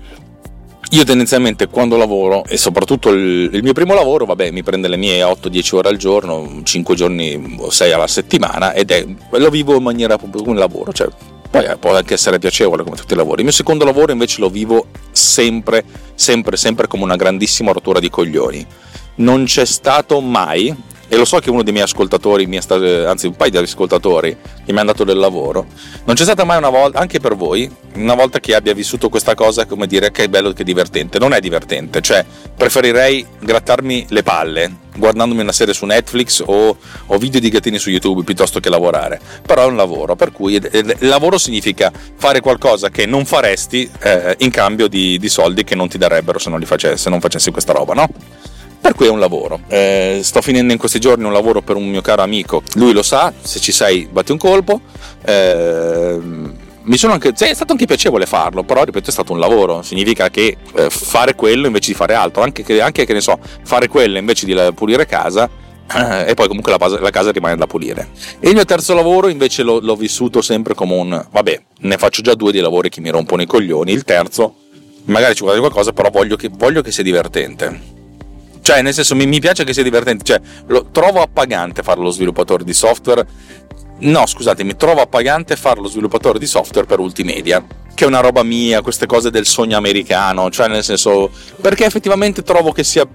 io 0.90 1.04
tendenzialmente 1.04 1.66
quando 1.68 1.96
lavoro, 1.98 2.44
e 2.46 2.56
soprattutto 2.56 3.10
il, 3.10 3.50
il, 3.52 3.62
mio 3.62 3.74
primo 3.74 3.92
lavoro, 3.92 4.24
vabbè, 4.24 4.50
mi 4.50 4.62
prende 4.62 4.88
le 4.88 4.96
mie 4.96 5.22
8-10 5.22 5.74
ore 5.74 5.88
al 5.90 5.96
giorno, 5.98 6.60
5 6.62 6.94
giorni 6.94 7.56
o 7.58 7.68
6 7.68 7.92
alla 7.92 8.06
settimana, 8.06 8.72
ed 8.72 8.90
è, 8.90 9.04
lo 9.32 9.50
vivo 9.50 9.76
in 9.76 9.82
maniera 9.82 10.16
proprio 10.16 10.48
un 10.48 10.56
lavoro, 10.56 10.92
cioè 10.92 11.08
poi 11.50 11.66
può 11.78 11.96
anche 11.96 12.14
essere 12.14 12.38
piacevole 12.38 12.82
come 12.82 12.96
tutti 12.96 13.14
i 13.14 13.16
lavori. 13.16 13.38
Il 13.38 13.44
mio 13.44 13.52
secondo 13.52 13.84
lavoro 13.84 14.12
invece 14.12 14.40
lo 14.40 14.50
vivo 14.50 14.88
sempre, 15.10 15.84
sempre, 16.14 16.56
sempre 16.56 16.86
come 16.86 17.04
una 17.04 17.16
grandissima 17.16 17.72
rottura 17.72 18.00
di 18.00 18.10
coglioni. 18.10 18.66
Non 19.16 19.44
c'è 19.44 19.64
stato 19.64 20.20
mai, 20.20 20.74
e 21.08 21.16
lo 21.16 21.25
so 21.25 21.38
che 21.38 21.50
uno 21.50 21.62
dei 21.62 21.72
miei 21.72 21.84
ascoltatori, 21.84 22.44
anzi 22.44 23.26
un 23.26 23.37
paio 23.37 23.50
di 23.50 23.56
ascoltatori 23.56 24.37
che 24.64 24.72
mi 24.72 24.78
hanno 24.78 24.93
dato 24.93 25.05
del 25.05 25.19
lavoro, 25.19 25.66
non 26.05 26.14
c'è 26.14 26.22
stata 26.22 26.44
mai 26.44 26.58
una 26.58 26.69
volta, 26.69 26.99
anche 26.99 27.19
per 27.19 27.34
voi, 27.34 27.70
una 27.94 28.14
volta 28.14 28.40
che 28.40 28.55
abbia 28.55 28.75
vissuto 28.75 29.08
questa 29.08 29.34
cosa 29.34 29.66
come 29.66 29.87
dire 29.87 30.10
che 30.10 30.25
è 30.25 30.28
bello 30.28 30.52
che 30.52 30.62
è 30.62 30.64
divertente. 30.64 31.19
Non 31.19 31.32
è 31.32 31.40
divertente, 31.40 32.00
cioè 32.00 32.25
preferirei 32.56 33.26
grattarmi 33.40 34.06
le 34.10 34.22
palle 34.22 34.87
guardandomi 34.99 35.40
una 35.40 35.52
serie 35.52 35.72
su 35.72 35.87
Netflix 35.87 36.43
o, 36.44 36.76
o 37.06 37.19
video 37.19 37.40
di 37.40 37.49
gattini 37.49 37.78
su 37.78 37.88
YouTube 37.88 38.25
piuttosto 38.25 38.60
che 38.60 38.69
lavorare. 38.69 39.20
Però 39.46 39.62
è 39.62 39.66
un 39.66 39.76
lavoro, 39.76 40.16
per 40.16 40.32
cui 40.32 40.55
il 40.55 40.96
lavoro 41.00 41.38
significa 41.38 41.93
fare 42.16 42.40
qualcosa 42.40 42.90
che 42.90 43.06
non 43.06 43.25
faresti 43.25 43.88
eh, 44.00 44.34
in 44.38 44.50
cambio 44.50 44.88
di, 44.88 45.19
di, 45.19 45.28
soldi 45.28 45.64
che 45.64 45.75
non 45.75 45.88
ti 45.88 45.99
darebbero 45.99 46.38
se 46.38 46.50
non, 46.50 46.60
facessi, 46.62 47.02
se 47.02 47.10
non 47.10 47.20
facessi 47.20 47.50
questa 47.50 47.72
roba, 47.72 47.94
no? 47.94 48.08
Per 48.80 48.94
cui 48.94 49.06
è 49.06 49.10
un 49.10 49.19
lavoro. 49.19 49.60
Eh, 49.69 50.20
sto 50.22 50.40
finendo 50.40 50.72
in 50.72 50.78
questi 50.78 50.98
giorni 50.98 51.25
un 51.25 51.32
lavoro 51.32 51.62
per 51.62 51.76
un 51.76 51.88
mio 51.88 52.00
caro 52.00 52.22
amico. 52.22 52.62
Lui 52.75 52.92
lo 52.92 53.02
sa, 53.02 53.32
se 53.40 53.60
ci 53.60 53.72
sei 53.72 54.08
batti 54.10 54.32
un 54.32 54.38
colpo. 54.38 54.80
Eh, 55.25 56.19
anche, 57.06 57.32
è 57.32 57.54
stato 57.54 57.72
anche 57.72 57.84
piacevole 57.84 58.25
farlo, 58.25 58.62
però 58.62 58.84
ripeto 58.84 59.10
è 59.10 59.12
stato 59.12 59.32
un 59.32 59.38
lavoro, 59.38 59.82
significa 59.82 60.30
che 60.30 60.56
eh, 60.75 60.88
fare 60.88 61.34
quello 61.34 61.66
invece 61.66 61.90
di 61.90 61.96
fare 61.96 62.14
altro, 62.14 62.42
anche 62.42 62.62
che, 62.62 62.80
anche 62.80 63.04
che 63.04 63.12
ne 63.12 63.20
so, 63.20 63.38
fare 63.62 63.88
quello 63.88 64.16
invece 64.16 64.46
di 64.46 64.56
pulire 64.75 65.04
casa 65.04 65.50
eh, 65.94 66.31
e 66.31 66.34
poi 66.34 66.48
comunque 66.48 66.74
la, 66.76 66.98
la, 66.98 67.10
casa 67.10 67.31
rimane 67.31 67.56
da 67.56 67.66
pulire. 67.66 68.08
E 68.40 68.48
il 68.48 68.54
mio 68.54 68.64
terzo 68.64 68.94
lavoro 68.94 69.28
invece 69.28 69.62
l'ho, 69.62 69.81
l'ho 69.81 69.96
vissuto 69.96 70.40
sempre 70.40 70.74
come 70.74 70.94
un, 70.94 71.26
vabbè, 71.31 71.62
ne 71.81 71.96
faccio 71.98 72.22
già 72.22 72.34
due 72.34 72.52
di 72.52 72.60
lavori 72.60 72.88
che 72.88 73.00
mi 73.00 73.10
rompono 73.10 73.42
i 73.42 73.46
coglioni, 73.46 73.92
il 73.92 74.04
terzo 74.04 74.54
magari 75.04 75.34
ci 75.34 75.42
vuole 75.42 75.58
qualcosa, 75.58 75.92
però 75.92 76.10
voglio 76.10 76.36
che, 76.36 76.50
voglio 76.52 76.82
che 76.82 76.92
sia 76.92 77.02
divertente. 77.02 77.96
Cioè, 78.69 78.82
nel 78.82 78.93
senso, 78.93 79.15
mi, 79.15 79.25
mi 79.25 79.41
piace 79.41 79.65
che 79.65 79.73
sia 79.73 79.82
divertente. 79.82 80.25
Cioè, 80.25 80.41
lo, 80.67 80.88
trovo 80.93 81.23
appagante 81.23 81.82
fare 81.82 82.03
lo 82.03 82.11
sviluppatore 82.11 82.65
di 82.65 82.75
software. 82.75 83.26
No, 84.00 84.26
scusatemi, 84.26 84.76
trovo 84.76 85.00
appagante 85.00 85.56
fare 85.56 85.81
lo 85.81 85.88
sviluppatore 85.88 86.38
di 86.38 86.47
software 86.47 86.87
per 86.87 86.99
Ultimedia. 86.99 87.65
Che 87.94 88.05
è 88.05 88.06
una 88.06 88.20
roba 88.20 88.43
mia, 88.43 88.82
queste 88.82 89.06
cose 89.06 89.31
del 89.31 89.47
sogno 89.47 89.79
americano. 89.79 90.50
Cioè, 90.50 90.69
nel 90.69 90.85
senso, 90.85 91.31
perché 91.62 91.87
effettivamente 91.87 92.43
trovo 92.43 92.70
che 92.73 92.85
sia 92.85 93.09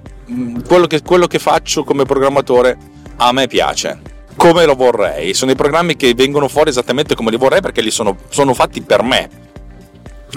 quello 0.66 0.88
che, 0.88 1.04
quello 1.04 1.28
che 1.28 1.38
faccio 1.38 1.84
come 1.84 2.04
programmatore 2.04 2.76
a 3.18 3.32
me 3.32 3.46
piace 3.46 4.02
come 4.36 4.66
lo 4.66 4.74
vorrei. 4.74 5.36
Sono 5.36 5.52
i 5.52 5.56
programmi 5.56 5.96
che 5.96 6.16
vengono 6.16 6.48
fuori 6.48 6.72
esattamente 6.72 7.14
come 7.14 7.30
li 7.30 7.38
vorrei 7.38 7.62
perché 7.62 7.82
li 7.82 7.92
sono, 7.92 8.18
sono 8.30 8.56
fatti 8.56 8.82
per 8.82 9.04
me 9.04 9.43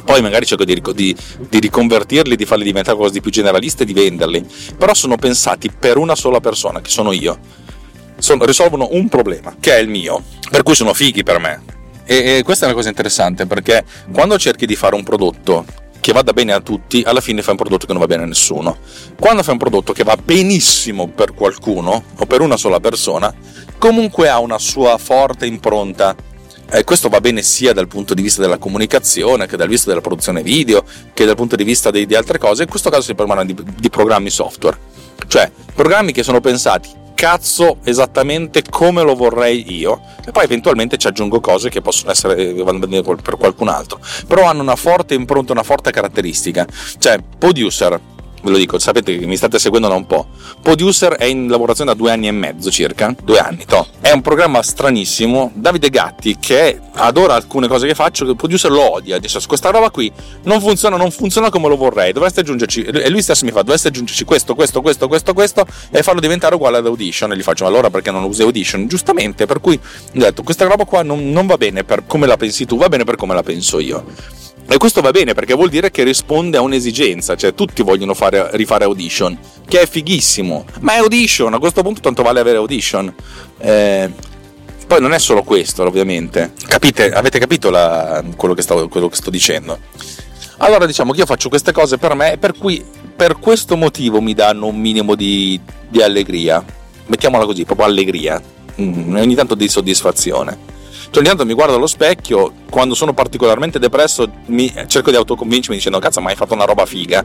poi 0.04 0.22
magari 0.22 0.46
cerco 0.46 0.64
di, 0.64 0.80
di, 0.94 1.16
di, 1.48 1.58
riconvertirli, 1.58 2.36
di 2.36 2.44
farli 2.44 2.64
diventare 2.64 2.96
cose 2.96 3.12
di 3.12 3.20
più 3.20 3.30
generaliste 3.30 3.82
e 3.82 3.86
di 3.86 3.92
venderli, 3.92 4.44
però 4.76 4.94
sono 4.94 5.16
pensati 5.16 5.70
per 5.70 5.96
una 5.96 6.14
sola 6.14 6.40
persona, 6.40 6.80
che 6.80 6.90
sono 6.90 7.12
io. 7.12 7.38
Sono, 8.18 8.44
risolvono 8.44 8.88
un 8.92 9.08
problema, 9.08 9.56
che 9.60 9.76
è 9.76 9.78
il 9.78 9.88
mio, 9.88 10.22
per 10.50 10.62
cui 10.62 10.74
sono 10.74 10.94
fighi 10.94 11.22
per 11.22 11.38
me. 11.38 11.62
E, 12.04 12.38
e 12.38 12.42
questa 12.44 12.64
è 12.64 12.68
una 12.68 12.76
cosa 12.76 12.88
interessante 12.88 13.46
perché 13.46 13.84
quando 14.12 14.38
cerchi 14.38 14.64
di 14.64 14.76
fare 14.76 14.94
un 14.94 15.02
prodotto 15.02 15.64
che 16.06 16.12
vada 16.12 16.32
bene 16.32 16.52
a 16.52 16.60
tutti, 16.60 17.02
alla 17.04 17.20
fine 17.20 17.42
fai 17.42 17.50
un 17.50 17.58
prodotto 17.58 17.84
che 17.84 17.92
non 17.92 18.00
va 18.00 18.06
bene 18.06 18.22
a 18.22 18.26
nessuno. 18.26 18.78
Quando 19.18 19.42
fai 19.42 19.54
un 19.54 19.58
prodotto 19.58 19.92
che 19.92 20.04
va 20.04 20.16
benissimo 20.16 21.08
per 21.08 21.34
qualcuno 21.34 22.04
o 22.16 22.26
per 22.26 22.42
una 22.42 22.56
sola 22.56 22.78
persona, 22.78 23.34
comunque 23.76 24.28
ha 24.28 24.38
una 24.38 24.58
sua 24.58 24.98
forte 24.98 25.46
impronta 25.46 26.14
eh, 26.70 26.84
questo 26.84 27.08
va 27.08 27.20
bene 27.20 27.42
sia 27.42 27.72
dal 27.72 27.88
punto 27.88 28.14
di 28.14 28.22
vista 28.22 28.40
della 28.40 28.58
comunicazione 28.58 29.46
che 29.46 29.56
dal 29.56 29.68
vista 29.68 29.88
della 29.88 30.00
produzione 30.00 30.42
video, 30.42 30.84
che 31.14 31.24
dal 31.24 31.36
punto 31.36 31.56
di 31.56 31.64
vista 31.64 31.90
di, 31.90 32.06
di 32.06 32.14
altre 32.14 32.38
cose. 32.38 32.64
In 32.64 32.68
questo 32.68 32.90
caso 32.90 33.02
si 33.02 33.14
parla 33.14 33.44
di, 33.44 33.54
di 33.78 33.90
programmi 33.90 34.30
software, 34.30 34.78
cioè 35.28 35.50
programmi 35.74 36.12
che 36.12 36.22
sono 36.22 36.40
pensati 36.40 37.04
cazzo 37.16 37.78
esattamente 37.82 38.62
come 38.68 39.02
lo 39.02 39.14
vorrei 39.14 39.74
io 39.74 40.02
e 40.24 40.30
poi 40.32 40.44
eventualmente 40.44 40.98
ci 40.98 41.06
aggiungo 41.06 41.40
cose 41.40 41.70
che 41.70 41.80
possono 41.80 42.10
essere 42.10 42.52
bene 42.52 43.02
per 43.02 43.36
qualcun 43.38 43.68
altro. 43.68 43.98
Però 44.26 44.44
hanno 44.44 44.60
una 44.60 44.76
forte 44.76 45.14
impronta 45.14 45.52
una 45.52 45.62
forte 45.62 45.90
caratteristica. 45.90 46.66
Cioè 46.98 47.18
producer 47.38 47.98
ve 48.46 48.52
lo 48.52 48.58
dico, 48.58 48.78
sapete 48.78 49.18
che 49.18 49.26
mi 49.26 49.36
state 49.36 49.58
seguendo 49.58 49.88
da 49.88 49.94
un 49.94 50.06
po'. 50.06 50.28
Producer 50.62 51.14
è 51.14 51.24
in 51.24 51.48
lavorazione 51.48 51.90
da 51.90 51.96
due 51.96 52.12
anni 52.12 52.28
e 52.28 52.30
mezzo 52.30 52.70
circa, 52.70 53.14
due 53.22 53.38
anni, 53.38 53.64
to. 53.66 53.86
È 54.00 54.12
un 54.12 54.22
programma 54.22 54.62
stranissimo. 54.62 55.50
Davide 55.54 55.90
Gatti, 55.90 56.36
che 56.38 56.80
adora 56.92 57.34
alcune 57.34 57.66
cose 57.66 57.86
che 57.86 57.94
faccio, 57.94 58.24
il 58.24 58.36
producer 58.36 58.70
lo 58.70 58.92
odia, 58.92 59.18
dice 59.18 59.40
questa 59.46 59.70
roba 59.70 59.90
qui 59.90 60.10
non 60.44 60.60
funziona, 60.60 60.96
non 60.96 61.10
funziona 61.10 61.50
come 61.50 61.68
lo 61.68 61.76
vorrei, 61.76 62.12
dovreste 62.12 62.40
aggiungerci, 62.40 62.82
e 62.82 63.10
lui 63.10 63.22
stesso 63.22 63.44
mi 63.44 63.50
fa, 63.50 63.62
dovreste 63.62 63.88
aggiungerci 63.88 64.24
questo, 64.24 64.54
questo, 64.54 64.80
questo, 64.80 65.08
questo, 65.08 65.34
questo, 65.34 65.66
e 65.90 66.02
farlo 66.02 66.20
diventare 66.20 66.54
uguale 66.54 66.78
ad 66.78 66.86
Audition. 66.86 67.32
E 67.32 67.36
gli 67.36 67.42
faccio, 67.42 67.66
allora 67.66 67.90
perché 67.90 68.10
non 68.12 68.22
usi 68.22 68.42
Audition? 68.42 68.86
Giustamente, 68.86 69.46
per 69.46 69.60
cui 69.60 69.74
ho 69.74 70.18
detto, 70.18 70.42
questa 70.42 70.66
roba 70.66 70.84
qua 70.84 71.02
non, 71.02 71.30
non 71.30 71.46
va 71.46 71.56
bene 71.56 71.82
per 71.82 72.04
come 72.06 72.26
la 72.26 72.36
pensi 72.36 72.64
tu, 72.64 72.76
va 72.76 72.88
bene 72.88 73.04
per 73.04 73.16
come 73.16 73.34
la 73.34 73.42
penso 73.42 73.80
io. 73.80 74.45
E 74.68 74.78
questo 74.78 75.00
va 75.00 75.12
bene 75.12 75.32
perché 75.32 75.54
vuol 75.54 75.68
dire 75.68 75.90
che 75.90 76.02
risponde 76.02 76.56
a 76.56 76.60
un'esigenza, 76.60 77.36
cioè 77.36 77.54
tutti 77.54 77.82
vogliono 77.82 78.14
fare, 78.14 78.50
rifare 78.54 78.84
Audition, 78.84 79.38
che 79.66 79.80
è 79.80 79.86
fighissimo, 79.86 80.64
ma 80.80 80.94
è 80.94 80.98
Audition, 80.98 81.54
a 81.54 81.58
questo 81.58 81.82
punto 81.82 82.00
tanto 82.00 82.22
vale 82.22 82.40
avere 82.40 82.56
Audition. 82.56 83.14
Eh, 83.58 84.10
poi 84.86 85.00
non 85.00 85.12
è 85.12 85.18
solo 85.18 85.42
questo, 85.42 85.84
ovviamente. 85.84 86.52
Capite? 86.66 87.12
Avete 87.12 87.38
capito 87.38 87.70
la, 87.70 88.22
quello, 88.36 88.54
che 88.54 88.62
sto, 88.62 88.88
quello, 88.88 89.08
che 89.08 89.16
sto, 89.16 89.30
dicendo? 89.30 89.78
Allora 90.58 90.86
diciamo 90.86 91.12
che 91.12 91.20
io 91.20 91.26
faccio 91.26 91.48
queste 91.48 91.72
cose 91.72 91.98
per 91.98 92.14
me, 92.14 92.36
per 92.38 92.56
cui 92.56 92.84
per 93.14 93.38
questo 93.38 93.76
motivo 93.76 94.20
mi 94.20 94.34
danno 94.34 94.66
un 94.66 94.78
minimo 94.78 95.14
di, 95.14 95.60
di 95.88 96.02
allegria. 96.02 96.64
Mettiamola 97.06 97.44
così, 97.44 97.64
proprio 97.64 97.86
allegria. 97.86 98.40
Mm, 98.80 99.16
ogni 99.16 99.34
tanto 99.34 99.54
di 99.54 99.68
soddisfazione. 99.68 100.75
Cioè, 101.08 101.18
ogni 101.18 101.28
tanto 101.28 101.46
mi 101.46 101.54
guardo 101.54 101.76
allo 101.76 101.86
specchio, 101.86 102.52
quando 102.68 102.94
sono 102.94 103.14
particolarmente 103.14 103.78
depresso, 103.78 104.30
mi, 104.46 104.72
cerco 104.86 105.10
di 105.10 105.16
autoconvincermi 105.16 105.76
dicendo 105.76 105.98
cazzo, 105.98 106.20
ma 106.20 106.30
hai 106.30 106.36
fatto 106.36 106.54
una 106.54 106.64
roba 106.64 106.84
figa. 106.84 107.24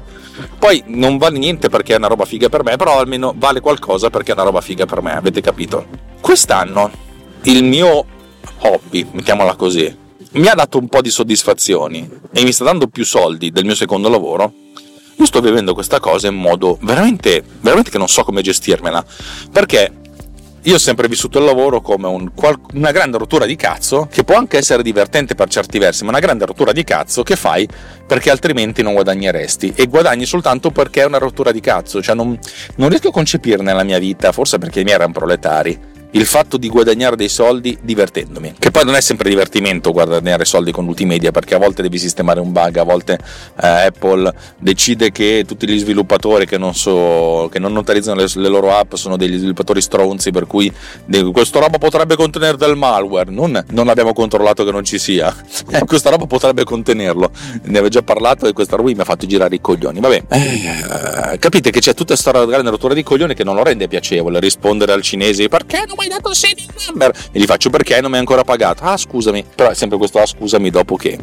Poi 0.57 0.83
non 0.87 1.17
vale 1.17 1.37
niente 1.37 1.69
perché 1.69 1.93
è 1.93 1.97
una 1.97 2.07
roba 2.07 2.25
figa 2.25 2.47
per 2.49 2.63
me, 2.63 2.77
però 2.77 2.99
almeno 2.99 3.33
vale 3.35 3.59
qualcosa 3.59 4.09
perché 4.09 4.31
è 4.31 4.33
una 4.33 4.43
roba 4.43 4.61
figa 4.61 4.85
per 4.85 5.01
me, 5.01 5.15
avete 5.15 5.41
capito? 5.41 5.85
Quest'anno 6.21 7.09
il 7.43 7.63
mio 7.63 8.05
hobby, 8.59 9.07
mettiamola 9.11 9.55
così, 9.55 9.97
mi 10.33 10.47
ha 10.47 10.53
dato 10.53 10.77
un 10.77 10.87
po' 10.87 11.01
di 11.01 11.09
soddisfazioni 11.09 12.09
e 12.31 12.43
mi 12.43 12.51
sta 12.51 12.63
dando 12.63 12.87
più 12.87 13.03
soldi 13.03 13.51
del 13.51 13.65
mio 13.65 13.75
secondo 13.75 14.09
lavoro. 14.09 14.53
Io 15.17 15.25
sto 15.25 15.41
vivendo 15.41 15.73
questa 15.73 15.99
cosa 15.99 16.27
in 16.27 16.35
modo 16.35 16.77
veramente, 16.81 17.43
veramente 17.59 17.89
che 17.91 17.97
non 17.97 18.07
so 18.07 18.23
come 18.23 18.41
gestirmela. 18.41 19.03
Perché 19.51 20.00
io 20.63 20.75
ho 20.75 20.79
sempre 20.79 21.07
vissuto 21.07 21.39
il 21.39 21.45
lavoro 21.45 21.81
come 21.81 22.07
un, 22.07 22.31
una 22.73 22.91
grande 22.91 23.17
rottura 23.17 23.45
di 23.45 23.55
cazzo, 23.55 24.07
che 24.11 24.23
può 24.23 24.35
anche 24.35 24.57
essere 24.57 24.83
divertente 24.83 25.33
per 25.33 25.49
certi 25.49 25.79
versi, 25.79 26.03
ma 26.03 26.09
una 26.09 26.19
grande 26.19 26.45
rottura 26.45 26.71
di 26.71 26.83
cazzo 26.83 27.23
che 27.23 27.35
fai 27.35 27.67
perché 28.05 28.29
altrimenti 28.29 28.83
non 28.83 28.93
guadagneresti. 28.93 29.73
E 29.75 29.87
guadagni 29.87 30.25
soltanto 30.25 30.69
perché 30.69 31.01
è 31.01 31.05
una 31.05 31.17
rottura 31.17 31.51
di 31.51 31.61
cazzo. 31.61 32.01
Cioè 32.01 32.13
non, 32.13 32.37
non 32.75 32.89
riesco 32.89 33.07
a 33.07 33.11
concepire 33.11 33.63
nella 33.63 33.83
mia 33.83 33.97
vita, 33.97 34.31
forse 34.31 34.59
perché 34.59 34.81
i 34.81 34.83
miei 34.83 34.95
erano 34.95 35.13
proletari 35.13 35.90
il 36.11 36.25
fatto 36.25 36.57
di 36.57 36.67
guadagnare 36.69 37.15
dei 37.15 37.29
soldi 37.29 37.77
divertendomi. 37.81 38.55
Che 38.57 38.71
poi 38.71 38.85
non 38.85 38.95
è 38.95 39.01
sempre 39.01 39.29
divertimento 39.29 39.91
guadagnare 39.91 40.45
soldi 40.45 40.71
con 40.71 40.85
multimedia, 40.85 41.31
perché 41.31 41.55
a 41.55 41.57
volte 41.57 41.81
devi 41.81 41.97
sistemare 41.97 42.39
un 42.39 42.51
bug, 42.51 42.77
a 42.77 42.83
volte 42.83 43.13
eh, 43.61 43.67
Apple 43.67 44.33
decide 44.57 45.11
che 45.11 45.43
tutti 45.47 45.67
gli 45.67 45.77
sviluppatori 45.77 46.45
che 46.45 46.57
non, 46.57 46.73
so, 46.75 47.49
che 47.51 47.59
non 47.59 47.71
notarizzano 47.73 48.19
le, 48.19 48.27
le, 48.33 48.47
loro 48.47 48.75
app 48.75 48.95
sono 48.95 49.17
degli 49.17 49.37
sviluppatori 49.37 49.81
stronzi, 49.81 50.31
per 50.31 50.47
cui 50.47 50.71
questa 51.31 51.59
roba 51.59 51.77
potrebbe 51.77 52.15
contenere 52.15 52.57
del 52.57 52.75
malware. 52.75 53.31
Non, 53.31 53.63
non 53.69 53.87
abbiamo 53.87 54.13
controllato 54.13 54.63
che 54.65 54.71
non 54.71 54.83
ci 54.83 54.99
sia. 54.99 55.33
Eh, 55.71 55.85
questa 55.85 56.09
roba 56.09 56.25
potrebbe 56.25 56.65
contenerlo. 56.65 57.31
Ne 57.63 57.69
avevo 57.69 57.87
già 57.87 58.01
parlato 58.01 58.45
e 58.45 58.51
questa 58.51 58.75
roba 58.75 58.89
mi 58.89 58.99
ha 58.99 59.05
fatto 59.05 59.25
girare 59.25 59.55
i 59.55 59.61
coglioni. 59.61 60.01
Vabbè, 60.01 60.23
eh, 60.27 61.37
capite 61.39 61.71
che 61.71 61.79
c'è 61.79 61.93
tutta 61.93 62.13
questa 62.15 62.45
grande 62.45 62.71
rottura 62.71 62.93
di 62.93 63.03
coglioni 63.03 63.33
che 63.33 63.45
non 63.45 63.55
lo 63.55 63.63
rende 63.63 63.87
piacevole 63.87 64.41
rispondere 64.41 64.91
al 64.91 65.01
cinese 65.01 65.47
perché 65.47 65.85
non 65.87 65.95
mi 66.01 66.07
hai 66.07 66.09
dato 66.09 66.29
il 66.29 66.35
saving 66.35 66.69
number? 66.87 67.11
E 67.31 67.39
gli 67.39 67.45
faccio 67.45 67.69
perché 67.69 68.01
non 68.01 68.09
mi 68.09 68.15
hai 68.15 68.21
ancora 68.21 68.43
pagato? 68.43 68.83
Ah, 68.83 68.97
scusami. 68.97 69.45
Però 69.55 69.69
è 69.69 69.75
sempre 69.75 69.97
questo 69.97 70.19
ah, 70.19 70.25
scusami 70.25 70.69
dopo 70.69 70.95
che. 70.95 71.17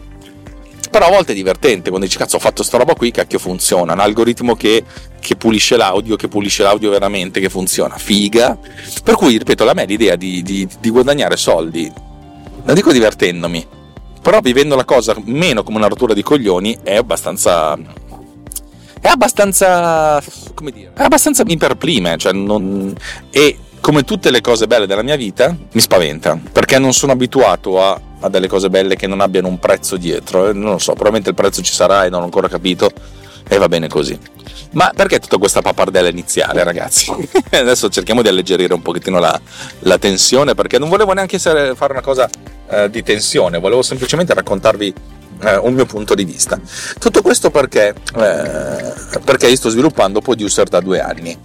Però 0.91 1.07
a 1.07 1.11
volte 1.11 1.33
è 1.33 1.35
divertente 1.35 1.91
quando 1.91 2.07
dici 2.07 2.17
cazzo 2.17 2.37
ho 2.37 2.39
fatto 2.41 2.63
sta 2.63 2.79
roba 2.79 2.95
qui, 2.95 3.11
cacchio 3.11 3.39
funziona. 3.39 3.93
Un 3.93 4.01
algoritmo 4.01 4.55
che, 4.55 4.85
che 5.21 5.37
pulisce 5.37 5.77
l'audio, 5.77 6.17
che 6.17 6.29
pulisce 6.29 6.63
l'audio 6.63 6.91
veramente, 6.91 7.41
che 7.41 7.51
funziona. 7.51 7.99
Figa. 7.99 8.59
Per 9.03 9.15
cui, 9.15 9.37
ripeto, 9.37 9.69
a 9.69 9.75
me 9.75 9.85
l'idea 9.85 10.17
di, 10.17 10.43
di, 10.43 10.67
di 10.81 10.91
guadagnare 10.91 11.37
soldi, 11.37 11.93
non 12.65 12.75
dico 12.75 12.93
divertendomi, 12.93 13.67
però 14.23 14.41
vivendo 14.41 14.77
la 14.77 14.85
cosa 14.85 15.15
meno 15.25 15.63
come 15.63 15.79
una 15.79 15.89
rottura 15.89 16.15
di 16.15 16.23
coglioni 16.23 16.79
è 16.83 16.97
abbastanza 16.97 17.77
è 19.01 19.09
abbastanza 19.09 20.23
come 20.55 20.73
dire 20.73 20.91
è 20.95 21.03
abbastanza 21.03 21.45
imperplime 21.47 22.17
cioè 22.19 22.33
non, 22.33 22.95
e 23.31 23.57
come 23.81 24.05
tutte 24.05 24.31
le 24.31 24.41
cose 24.41 24.67
belle 24.67 24.87
della 24.87 25.03
mia 25.03 25.17
vita, 25.17 25.55
mi 25.73 25.81
spaventa 25.81 26.39
perché 26.53 26.79
non 26.79 26.93
sono 26.93 27.13
abituato 27.13 27.83
a, 27.83 28.01
a 28.21 28.29
delle 28.29 28.49
cose 28.49 28.71
belle 28.71 28.97
che 28.97 29.07
non 29.07 29.21
abbiano 29.21 29.49
un 29.49 29.59
prezzo 29.59 29.97
dietro. 29.97 30.53
Non 30.53 30.73
lo 30.73 30.79
so, 30.79 30.93
probabilmente 30.93 31.31
il 31.31 31.35
prezzo 31.35 31.63
ci 31.63 31.73
sarà 31.73 32.05
e 32.05 32.09
non 32.09 32.23
ho 32.23 32.25
ancora 32.25 32.49
capito 32.49 32.91
e 33.49 33.57
va 33.57 33.69
bene 33.69 33.89
così. 33.89 34.19
Ma 34.73 34.93
perché 34.95 35.19
tutta 35.19 35.39
questa 35.39 35.63
pappardella 35.63 36.09
iniziale, 36.09 36.63
ragazzi? 36.63 37.11
Adesso 37.51 37.89
cerchiamo 37.89 38.23
di 38.23 38.29
alleggerire 38.29 38.75
un 38.75 38.83
pochettino 38.83 39.19
la, 39.19 39.41
la 39.81 39.99
tensione 39.99 40.55
perché 40.55 40.79
non 40.79 40.89
volevo 40.89 41.13
neanche 41.13 41.37
essere, 41.37 41.75
fare 41.75 41.93
una 41.93 42.03
cosa 42.03 42.29
eh, 42.69 42.91
di 42.91 43.03
tensione, 43.03 43.59
volevo 43.59 43.83
semplicemente 43.83 44.35
raccontarvi 44.35 44.95
eh, 45.41 45.57
un 45.57 45.73
mio 45.73 45.87
punto 45.87 46.15
di 46.15 46.25
vista. 46.25 46.61
Tutto 46.99 47.23
questo 47.23 47.51
perché, 47.51 47.95
eh, 48.17 48.93
perché 49.25 49.49
io 49.49 49.57
sto 49.57 49.71
sviluppando 49.71 50.21
Producer 50.21 50.69
da 50.69 50.81
due 50.81 51.01
anni 51.01 51.39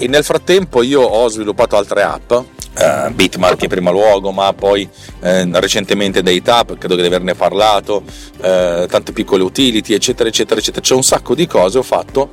e 0.00 0.08
nel 0.08 0.24
frattempo 0.24 0.82
io 0.82 1.02
ho 1.02 1.28
sviluppato 1.28 1.76
altre 1.76 2.02
app, 2.02 2.30
uh, 2.30 3.12
Bitmark 3.12 3.62
in 3.64 3.68
primo 3.68 3.90
luogo, 3.90 4.30
ma 4.30 4.50
poi 4.54 4.88
eh, 5.20 5.46
recentemente 5.60 6.22
DateUp, 6.22 6.78
credo 6.78 6.96
di 6.96 7.04
averne 7.04 7.34
parlato, 7.34 8.02
eh, 8.40 8.86
tante 8.88 9.12
piccole 9.12 9.42
utility, 9.42 9.92
eccetera, 9.92 10.30
eccetera, 10.30 10.58
eccetera. 10.58 10.82
C'è 10.82 10.94
un 10.94 11.02
sacco 11.02 11.34
di 11.34 11.46
cose 11.46 11.78
ho 11.78 11.82
fatto 11.82 12.30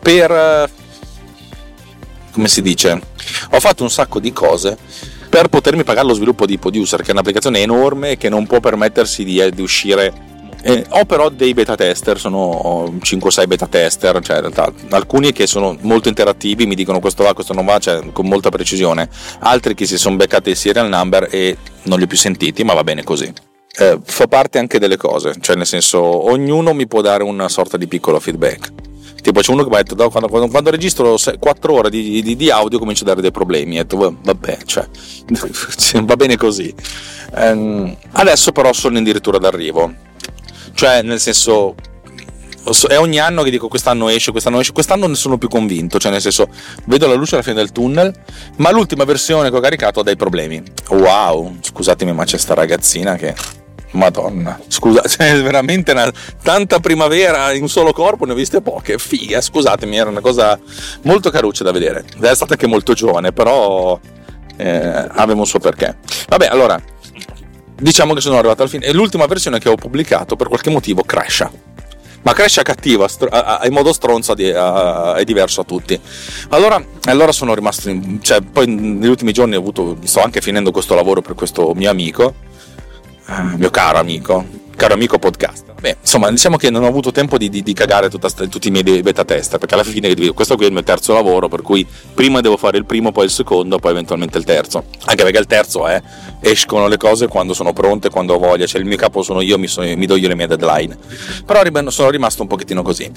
per... 0.00 0.30
Eh, 0.30 0.68
come 2.32 2.48
si 2.48 2.60
dice? 2.60 3.00
Ho 3.52 3.60
fatto 3.60 3.82
un 3.82 3.90
sacco 3.90 4.20
di 4.20 4.32
cose 4.32 4.76
per 5.30 5.48
potermi 5.48 5.82
pagare 5.82 6.06
lo 6.06 6.12
sviluppo 6.12 6.44
di 6.44 6.58
Producer, 6.58 7.00
che 7.00 7.08
è 7.08 7.12
un'applicazione 7.12 7.60
enorme 7.60 8.18
che 8.18 8.28
non 8.28 8.46
può 8.46 8.60
permettersi 8.60 9.24
di, 9.24 9.50
di 9.50 9.62
uscire 9.62 10.12
eh, 10.66 10.82
ho 10.88 11.04
però 11.04 11.28
dei 11.28 11.52
beta 11.52 11.74
tester, 11.74 12.18
sono 12.18 12.94
5-6 12.98 13.46
beta 13.46 13.66
tester, 13.66 14.18
cioè 14.20 14.36
in 14.36 14.42
realtà 14.50 14.72
alcuni 14.96 15.30
che 15.30 15.46
sono 15.46 15.76
molto 15.82 16.08
interattivi, 16.08 16.64
mi 16.64 16.74
dicono 16.74 17.00
questo 17.00 17.22
va, 17.22 17.34
questo 17.34 17.52
non 17.52 17.66
va, 17.66 17.78
cioè, 17.78 18.00
con 18.12 18.26
molta 18.26 18.48
precisione, 18.48 19.10
altri 19.40 19.74
che 19.74 19.84
si 19.84 19.98
sono 19.98 20.16
beccati 20.16 20.48
il 20.48 20.56
serial 20.56 20.88
number 20.88 21.28
e 21.30 21.58
non 21.82 21.98
li 21.98 22.04
ho 22.04 22.06
più 22.06 22.16
sentiti, 22.16 22.64
ma 22.64 22.72
va 22.72 22.82
bene 22.82 23.02
così. 23.02 23.30
Eh, 23.76 23.98
fa 24.02 24.26
parte 24.26 24.58
anche 24.58 24.78
delle 24.78 24.96
cose, 24.96 25.34
cioè 25.38 25.54
nel 25.54 25.66
senso 25.66 26.00
ognuno 26.00 26.72
mi 26.72 26.86
può 26.86 27.02
dare 27.02 27.24
una 27.24 27.50
sorta 27.50 27.76
di 27.76 27.86
piccolo 27.86 28.18
feedback. 28.18 28.72
Tipo 29.20 29.40
c'è 29.40 29.52
uno 29.52 29.64
che 29.64 29.68
mi 29.68 29.76
ha 29.76 29.82
detto 29.82 29.96
quando, 30.08 30.28
quando, 30.28 30.48
quando, 30.48 30.70
registro 30.70 31.16
4 31.38 31.72
ore 31.74 31.90
di, 31.90 32.22
di, 32.22 32.36
di, 32.36 32.50
audio 32.50 32.78
comincio 32.78 33.04
a 33.04 33.08
dare 33.08 33.20
dei 33.20 33.30
problemi. 33.30 33.78
Ho 33.78 33.82
detto 33.82 34.16
vabbè, 34.22 34.58
cioè, 34.64 34.86
va 36.02 36.16
bene 36.16 36.38
così. 36.38 36.74
Eh, 37.34 37.96
adesso 38.12 38.52
però 38.52 38.72
sono 38.72 38.96
addirittura 38.98 39.36
d'arrivo 39.36 40.12
cioè, 40.74 41.02
nel 41.02 41.20
senso, 41.20 41.74
è 42.88 42.98
ogni 42.98 43.18
anno 43.18 43.42
che 43.42 43.50
dico 43.50 43.68
quest'anno 43.68 44.08
esce, 44.08 44.30
quest'anno 44.30 44.60
esce, 44.60 44.72
quest'anno 44.72 45.06
ne 45.06 45.14
sono 45.14 45.38
più 45.38 45.48
convinto, 45.48 45.98
cioè 45.98 46.10
nel 46.10 46.20
senso 46.20 46.48
vedo 46.86 47.06
la 47.06 47.14
luce 47.14 47.34
alla 47.34 47.44
fine 47.44 47.56
del 47.56 47.72
tunnel, 47.72 48.12
ma 48.56 48.70
l'ultima 48.70 49.04
versione 49.04 49.50
che 49.50 49.56
ho 49.56 49.60
caricato 49.60 50.00
ha 50.00 50.02
dei 50.02 50.16
problemi. 50.16 50.62
Wow, 50.90 51.56
scusatemi 51.60 52.12
ma 52.12 52.24
c'è 52.24 52.38
sta 52.38 52.54
ragazzina 52.54 53.16
che... 53.16 53.62
Madonna, 53.94 54.58
scusa, 54.66 55.02
c'è 55.06 55.40
veramente 55.40 55.92
una, 55.92 56.12
tanta 56.42 56.80
primavera 56.80 57.52
in 57.52 57.62
un 57.62 57.68
solo 57.68 57.92
corpo, 57.92 58.24
ne 58.24 58.32
ho 58.32 58.34
viste 58.34 58.60
poche, 58.60 58.98
figa, 58.98 59.40
scusatemi, 59.40 59.96
era 59.96 60.10
una 60.10 60.20
cosa 60.20 60.58
molto 61.02 61.30
caruccia 61.30 61.62
da 61.62 61.70
vedere. 61.70 62.04
È 62.18 62.34
stata 62.34 62.54
anche 62.54 62.66
molto 62.66 62.92
giovane, 62.92 63.30
però 63.30 63.96
eh, 64.56 65.06
aveva 65.12 65.38
un 65.38 65.46
suo 65.46 65.60
perché. 65.60 65.98
Vabbè, 66.28 66.46
allora, 66.46 66.82
diciamo 67.76 68.14
che 68.14 68.20
sono 68.20 68.38
arrivato 68.38 68.62
al 68.62 68.68
fine. 68.68 68.86
E 68.86 68.92
l'ultima 68.92 69.26
versione 69.26 69.58
che 69.58 69.68
ho 69.68 69.74
pubblicato 69.74 70.36
per 70.36 70.48
qualche 70.48 70.70
motivo 70.70 71.02
crasha. 71.02 71.50
Ma 72.22 72.32
crasha 72.32 72.62
cattiva, 72.62 73.06
in 73.64 73.72
modo 73.72 73.92
stronzo 73.92 74.34
è 74.34 75.24
diverso 75.24 75.60
a 75.60 75.64
tutti. 75.64 76.00
Allora, 76.48 76.82
allora 77.04 77.32
sono 77.32 77.54
rimasto. 77.54 77.90
In, 77.90 78.22
cioè, 78.22 78.40
poi 78.40 78.66
negli 78.66 79.10
ultimi 79.10 79.32
giorni 79.32 79.56
ho 79.56 79.58
avuto. 79.58 79.98
Sto 80.04 80.22
anche 80.22 80.40
finendo 80.40 80.70
questo 80.70 80.94
lavoro 80.94 81.20
per 81.20 81.34
questo 81.34 81.74
mio 81.74 81.90
amico, 81.90 82.34
eh, 83.28 83.56
mio 83.56 83.68
caro 83.68 83.98
amico, 83.98 84.42
caro 84.74 84.94
amico 84.94 85.18
podcast. 85.18 85.73
Beh, 85.84 85.98
insomma, 86.00 86.30
diciamo 86.30 86.56
che 86.56 86.70
non 86.70 86.82
ho 86.82 86.86
avuto 86.86 87.12
tempo 87.12 87.36
di, 87.36 87.50
di, 87.50 87.62
di 87.62 87.74
cagare 87.74 88.08
tutta, 88.08 88.30
tutti 88.30 88.68
i 88.68 88.70
miei 88.70 89.02
beta 89.02 89.22
test, 89.22 89.58
perché 89.58 89.74
alla 89.74 89.84
fine 89.84 90.14
questo 90.32 90.56
qui 90.56 90.64
è 90.64 90.68
il 90.68 90.72
mio 90.72 90.82
terzo 90.82 91.12
lavoro, 91.12 91.46
per 91.48 91.60
cui 91.60 91.86
prima 92.14 92.40
devo 92.40 92.56
fare 92.56 92.78
il 92.78 92.86
primo, 92.86 93.12
poi 93.12 93.26
il 93.26 93.30
secondo, 93.30 93.78
poi 93.78 93.90
eventualmente 93.90 94.38
il 94.38 94.44
terzo. 94.44 94.84
Anche 95.04 95.22
perché 95.22 95.38
il 95.38 95.44
terzo 95.44 95.86
è 95.86 96.00
escono 96.40 96.88
le 96.88 96.96
cose 96.96 97.26
quando 97.28 97.52
sono 97.52 97.74
pronte, 97.74 98.08
quando 98.08 98.32
ho 98.32 98.38
voglia, 98.38 98.64
cioè 98.64 98.80
il 98.80 98.86
mio 98.86 98.96
capo 98.96 99.22
sono 99.22 99.42
io, 99.42 99.58
mi, 99.58 99.66
sono, 99.66 99.94
mi 99.94 100.06
do 100.06 100.16
io 100.16 100.28
le 100.28 100.34
mie 100.34 100.46
deadline. 100.46 100.96
Però 101.44 101.60
sono 101.90 102.08
rimasto 102.08 102.40
un 102.40 102.48
pochettino 102.48 102.80
così. 102.80 103.12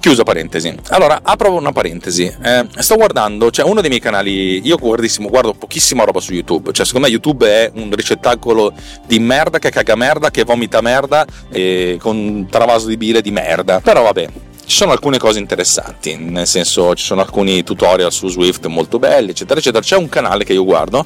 Chiusa 0.00 0.22
parentesi. 0.22 0.74
Allora, 0.88 1.20
apro 1.22 1.52
una 1.52 1.72
parentesi. 1.72 2.24
Eh, 2.24 2.66
sto 2.78 2.96
guardando, 2.96 3.50
cioè 3.50 3.66
uno 3.66 3.80
dei 3.80 3.88
miei 3.88 4.00
canali, 4.02 4.66
io 4.66 4.76
guardissimo, 4.76 5.28
guardo 5.28 5.52
pochissima 5.54 6.04
roba 6.04 6.20
su 6.20 6.32
YouTube, 6.32 6.72
cioè 6.72 6.84
secondo 6.84 7.06
me 7.06 7.12
YouTube 7.12 7.46
è 7.46 7.70
un 7.74 7.90
ricettacolo 7.90 8.72
di 9.06 9.18
merda 9.18 9.58
che 9.58 9.70
caga 9.70 9.94
merda, 9.94 10.30
che 10.30 10.44
vomita 10.44 10.82
merda 10.82 11.26
e 11.50 11.73
con 12.00 12.46
travaso 12.50 12.86
di 12.86 12.96
bile 12.96 13.20
di 13.20 13.30
merda. 13.30 13.80
Però 13.80 14.02
vabbè, 14.02 14.28
ci 14.66 14.76
sono 14.76 14.92
alcune 14.92 15.18
cose 15.18 15.38
interessanti, 15.38 16.16
nel 16.16 16.46
senso 16.46 16.94
ci 16.94 17.04
sono 17.04 17.20
alcuni 17.20 17.62
tutorial 17.62 18.12
su 18.12 18.28
Swift 18.28 18.66
molto 18.66 18.98
belli, 18.98 19.30
eccetera, 19.30 19.60
eccetera. 19.60 19.82
C'è 19.82 19.96
un 19.96 20.08
canale 20.08 20.44
che 20.44 20.52
io 20.52 20.64
guardo, 20.64 21.04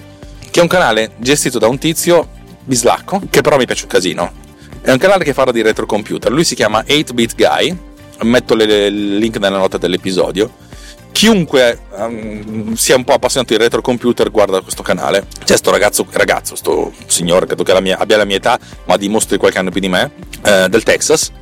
che 0.51 0.61
è 0.61 0.63
un 0.63 0.69
canale 0.69 1.13
gestito 1.17 1.59
da 1.59 1.67
un 1.67 1.79
tizio 1.79 2.29
bislacco, 2.65 3.23
che 3.31 3.41
però 3.41 3.57
mi 3.57 3.67
piace 3.67 3.85
un 3.85 3.91
casino. 3.91 4.33
È 4.81 4.93
un 4.93 4.99
canale 4.99 5.25
che 5.25 5.35
parla 5.35 5.53
di 5.53 5.61
retrocomputer, 5.63 6.31
lui 6.31 6.45
si 6.45 6.55
chiama 6.55 6.85
8-Bit 6.87 7.35
Guy, 7.35 7.77
metto 8.23 8.55
il 8.55 9.19
link 9.19 9.37
nella 9.39 9.59
nota 9.59 9.77
dell'episodio, 9.77 10.51
chiunque 11.19 11.81
um, 11.97 12.75
sia 12.75 12.95
un 12.95 13.03
po' 13.03 13.15
appassionato 13.15 13.53
di 13.53 13.59
retro 13.59 13.81
computer 13.81 14.31
guarda 14.31 14.61
questo 14.61 14.85
canale. 14.85 15.27
C'è 15.43 15.57
sto 15.57 15.73
ragazzo, 15.73 16.07
ragazzo, 16.13 16.55
sto 16.55 16.93
signore, 17.07 17.45
credo 17.47 17.65
che 17.65 17.73
la 17.73 17.81
mia, 17.81 17.99
abbia 17.99 18.17
la 18.17 18.25
mia 18.25 18.37
età, 18.37 18.57
ma 18.85 18.97
dimostri 18.97 19.37
qualche 19.37 19.59
anno 19.59 19.73
più 19.73 19.81
di 19.81 19.89
me, 19.89 20.13
eh, 20.45 20.69
del 20.69 20.85
Texas, 20.85 21.33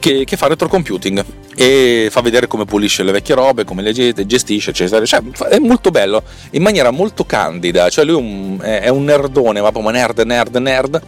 che, 0.00 0.24
che 0.24 0.36
fa 0.36 0.48
retro 0.48 0.66
computing 0.66 1.24
e 1.54 2.08
fa 2.10 2.22
vedere 2.22 2.48
come 2.48 2.64
pulisce 2.64 3.04
le 3.04 3.12
vecchie 3.12 3.36
robe, 3.36 3.62
come 3.62 3.82
le 3.82 3.92
gestisce, 3.92 4.70
eccetera. 4.70 5.06
Cioè, 5.06 5.20
è 5.48 5.60
molto 5.60 5.92
bello, 5.92 6.24
in 6.50 6.62
maniera 6.62 6.90
molto 6.90 7.24
candida. 7.24 7.88
Cioè, 7.90 8.04
lui 8.04 8.58
è 8.62 8.88
un 8.88 9.04
nerdone, 9.04 9.60
ma 9.60 9.70
proprio 9.70 9.92
nerd, 9.92 10.18
nerd, 10.22 10.56
nerd, 10.56 11.02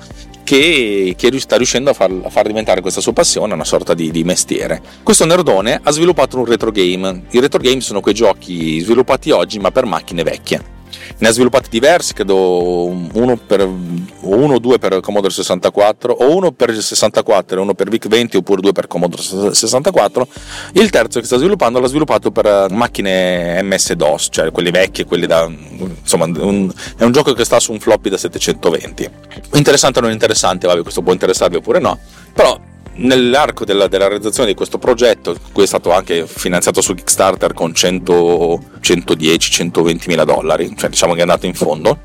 che, 0.47 1.15
che 1.19 1.41
sta 1.41 1.57
riuscendo 1.57 1.91
a 1.91 1.93
far, 1.93 2.11
a 2.23 2.31
far, 2.31 2.47
diventare 2.47 2.81
questa 2.81 3.01
sua 3.01 3.13
passione 3.13 3.53
una 3.53 3.65
sorta 3.65 3.95
di, 3.95 4.13
di, 4.13 4.23
mestiere. 4.23 4.81
Questo 5.03 5.25
nerdone 5.25 5.81
ha 5.83 5.91
sviluppato 5.91 6.39
un 6.39 6.45
retro 6.45 6.71
game. 6.71 7.25
I 7.31 7.41
retro 7.41 7.59
game 7.59 7.81
sono 7.81 8.01
quei 8.01 8.15
giochi 8.15 8.79
sviluppati 8.79 9.33
oggi, 9.33 9.59
ma 9.59 9.73
per 9.73 9.87
macchine 9.87 10.23
vecchie 10.23 10.76
ne 11.19 11.29
ha 11.29 11.31
sviluppati 11.31 11.69
diversi, 11.71 12.13
credo 12.15 12.87
uno, 12.87 13.37
per, 13.37 13.67
uno 13.67 14.55
o 14.55 14.59
due 14.59 14.79
per 14.79 15.01
Commodore 15.01 15.33
64, 15.33 16.13
o 16.13 16.35
uno 16.37 16.53
per 16.53 16.71
il 16.71 16.83
64 16.83 17.59
e 17.59 17.61
uno 17.61 17.75
per 17.75 17.89
VIC-20 17.89 18.37
oppure 18.37 18.61
due 18.61 18.73
per 18.73 18.87
Commodore 18.87 19.23
64. 19.53 20.29
Il 20.73 20.91
terzo 20.91 21.21
che 21.21 21.27
sta 21.27 21.37
sviluppando 21.37 21.81
l'ha 21.81 21.89
sviluppato 21.89 22.31
per 22.31 22.67
macchine 22.71 23.63
MS-DOS, 23.63 24.29
cioè 24.31 24.51
quelle 24.51 24.71
vecchie, 24.71 25.05
quelle 25.05 25.27
da... 25.27 25.45
insomma 25.47 26.25
un, 26.25 26.73
è 26.97 27.05
un 27.05 27.13
gioco 27.13 27.33
che 27.33 27.45
sta 27.45 27.61
su 27.61 27.73
un 27.73 27.81
floppy 27.81 28.11
da 28.11 28.19
720. 28.19 29.11
Interessante 29.55 29.99
o 29.99 30.03
non 30.03 30.11
interessante, 30.13 30.67
vabbè 30.67 30.83
questo 30.83 31.03
può 31.03 31.13
interessarvi 31.13 31.57
oppure 31.57 31.79
no, 31.79 31.99
però 32.33 32.75
nell'arco 32.97 33.65
della, 33.65 33.87
della, 33.89 34.09
realizzazione 34.09 34.49
di 34.49 34.55
questo 34.55 34.79
progetto, 34.79 35.37
cui 35.53 35.65
è 35.65 35.67
stato 35.67 35.93
anche 35.93 36.27
finanziato 36.27 36.81
su 36.81 36.95
Kickstarter 36.95 37.53
con 37.53 37.73
110-120 37.73 40.05
mila 40.07 40.25
dollari, 40.25 40.75
cioè 40.77 40.89
diciamo 40.91 41.13
che 41.13 41.21
è 41.21 41.23
andato 41.23 41.47
in 41.47 41.55
fondo, 41.55 41.99